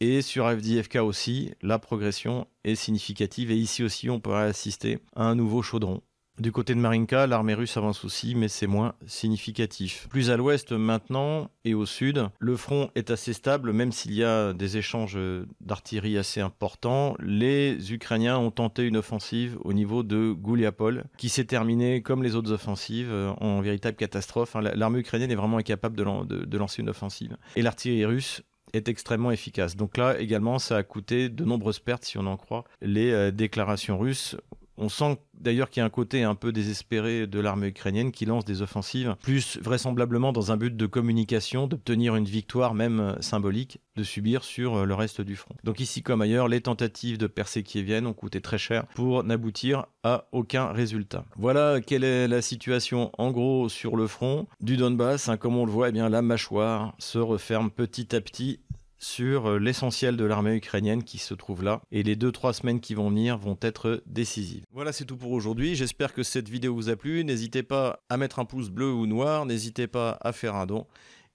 Et 0.00 0.22
sur 0.22 0.50
FDFK 0.50 0.96
aussi, 0.96 1.54
la 1.62 1.78
progression 1.78 2.46
est 2.64 2.74
significative 2.74 3.50
et 3.50 3.56
ici 3.56 3.82
aussi 3.82 4.10
on 4.10 4.20
pourrait 4.20 4.44
assister 4.44 4.98
à 5.16 5.24
un 5.24 5.34
nouveau 5.34 5.62
chaudron. 5.62 6.00
Du 6.38 6.50
côté 6.50 6.74
de 6.74 6.80
Marinka, 6.80 7.28
l'armée 7.28 7.54
russe 7.54 7.76
avance 7.76 8.04
aussi, 8.04 8.34
mais 8.34 8.48
c'est 8.48 8.66
moins 8.66 8.94
significatif. 9.06 10.08
Plus 10.10 10.30
à 10.30 10.36
l'ouest 10.36 10.72
maintenant 10.72 11.48
et 11.64 11.74
au 11.74 11.86
sud, 11.86 12.28
le 12.40 12.56
front 12.56 12.90
est 12.96 13.12
assez 13.12 13.32
stable, 13.32 13.72
même 13.72 13.92
s'il 13.92 14.14
y 14.14 14.24
a 14.24 14.52
des 14.52 14.76
échanges 14.76 15.16
d'artillerie 15.60 16.18
assez 16.18 16.40
importants. 16.40 17.14
Les 17.20 17.92
Ukrainiens 17.92 18.36
ont 18.36 18.50
tenté 18.50 18.82
une 18.82 18.96
offensive 18.96 19.58
au 19.62 19.72
niveau 19.72 20.02
de 20.02 20.32
Gouliapol, 20.32 21.04
qui 21.18 21.28
s'est 21.28 21.44
terminée 21.44 22.02
comme 22.02 22.24
les 22.24 22.34
autres 22.34 22.50
offensives 22.50 23.12
en 23.40 23.60
véritable 23.60 23.96
catastrophe. 23.96 24.56
L'armée 24.74 24.98
ukrainienne 24.98 25.30
est 25.30 25.36
vraiment 25.36 25.58
incapable 25.58 25.96
de, 25.96 26.44
de 26.44 26.58
lancer 26.58 26.82
une 26.82 26.88
offensive. 26.88 27.36
Et 27.54 27.62
l'artillerie 27.62 28.06
russe 28.06 28.42
est 28.72 28.88
extrêmement 28.88 29.30
efficace. 29.30 29.76
Donc 29.76 29.96
là 29.96 30.18
également, 30.18 30.58
ça 30.58 30.76
a 30.76 30.82
coûté 30.82 31.28
de 31.28 31.44
nombreuses 31.44 31.78
pertes, 31.78 32.04
si 32.04 32.18
on 32.18 32.26
en 32.26 32.36
croit 32.36 32.64
les 32.82 33.12
euh, 33.12 33.30
déclarations 33.30 33.98
russes. 33.98 34.36
On 34.76 34.88
sent 34.88 35.18
d'ailleurs 35.38 35.70
qu'il 35.70 35.80
y 35.80 35.82
a 35.82 35.86
un 35.86 35.90
côté 35.90 36.22
un 36.22 36.34
peu 36.34 36.52
désespéré 36.52 37.26
de 37.26 37.40
l'armée 37.40 37.68
ukrainienne 37.68 38.12
qui 38.12 38.24
lance 38.24 38.44
des 38.44 38.62
offensives, 38.62 39.16
plus 39.22 39.58
vraisemblablement 39.60 40.32
dans 40.32 40.52
un 40.52 40.56
but 40.56 40.76
de 40.76 40.86
communication, 40.86 41.66
d'obtenir 41.66 42.16
une 42.16 42.24
victoire 42.24 42.74
même 42.74 43.00
euh, 43.00 43.20
symbolique, 43.20 43.80
de 43.96 44.02
subir 44.02 44.44
sur 44.44 44.76
euh, 44.76 44.84
le 44.84 44.94
reste 44.94 45.20
du 45.20 45.36
front. 45.36 45.54
Donc 45.64 45.80
ici 45.80 46.02
comme 46.02 46.22
ailleurs, 46.22 46.48
les 46.48 46.60
tentatives 46.60 47.18
de 47.18 47.26
percée 47.26 47.62
kievienne 47.62 48.06
ont 48.06 48.12
coûté 48.12 48.40
très 48.40 48.58
cher 48.58 48.86
pour 48.94 49.22
n'aboutir 49.24 49.86
à 50.02 50.26
aucun 50.32 50.72
résultat. 50.72 51.24
Voilà 51.36 51.80
quelle 51.80 52.04
est 52.04 52.28
la 52.28 52.42
situation 52.42 53.10
en 53.16 53.30
gros 53.30 53.68
sur 53.68 53.96
le 53.96 54.06
front 54.06 54.46
du 54.60 54.76
Donbass. 54.76 55.28
Hein, 55.28 55.36
comme 55.36 55.56
on 55.56 55.64
le 55.64 55.72
voit, 55.72 55.88
eh 55.88 55.92
bien, 55.92 56.08
la 56.08 56.22
mâchoire 56.22 56.94
se 56.98 57.18
referme 57.18 57.70
petit 57.70 58.14
à 58.14 58.20
petit 58.20 58.60
sur 59.04 59.46
euh, 59.46 59.58
l'essentiel 59.58 60.16
de 60.16 60.24
l'armée 60.24 60.56
ukrainienne 60.56 61.04
qui 61.04 61.18
se 61.18 61.34
trouve 61.34 61.62
là. 61.62 61.82
Et 61.92 62.02
les 62.02 62.16
2-3 62.16 62.54
semaines 62.54 62.80
qui 62.80 62.94
vont 62.94 63.10
venir 63.10 63.36
vont 63.36 63.58
être 63.60 64.02
décisives. 64.06 64.64
Voilà, 64.72 64.92
c'est 64.92 65.04
tout 65.04 65.16
pour 65.16 65.32
aujourd'hui. 65.32 65.74
J'espère 65.74 66.14
que 66.14 66.22
cette 66.22 66.48
vidéo 66.48 66.74
vous 66.74 66.88
a 66.88 66.96
plu. 66.96 67.22
N'hésitez 67.22 67.62
pas 67.62 68.02
à 68.08 68.16
mettre 68.16 68.38
un 68.38 68.46
pouce 68.46 68.70
bleu 68.70 68.90
ou 68.90 69.06
noir. 69.06 69.44
N'hésitez 69.44 69.86
pas 69.86 70.16
à 70.22 70.32
faire 70.32 70.56
un 70.56 70.64
don. 70.64 70.86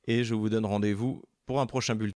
Et 0.06 0.24
je 0.24 0.34
vous 0.34 0.50
donne 0.50 0.66
rendez-vous 0.66 1.22
pour 1.46 1.62
un 1.62 1.68
prochain 1.68 1.94
bulletin. 1.94 2.08